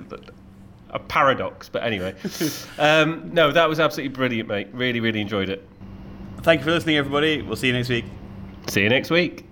a 0.91 0.99
paradox. 0.99 1.69
But 1.69 1.85
anyway, 1.85 2.15
um, 2.79 3.31
no, 3.33 3.51
that 3.51 3.69
was 3.69 3.81
absolutely 3.81 4.15
brilliant, 4.15 4.49
mate. 4.49 4.69
Really, 4.73 5.01
really 5.01 5.21
enjoyed 5.21 5.49
it. 5.49 5.67
Thank 6.43 6.61
you 6.61 6.64
for 6.64 6.70
listening, 6.70 6.97
everybody. 6.97 7.43
We'll 7.43 7.57
see 7.57 7.66
you 7.66 7.72
next 7.72 7.89
week. 7.89 8.05
See 8.68 8.82
you 8.82 8.89
next 8.89 9.11
week. 9.11 9.48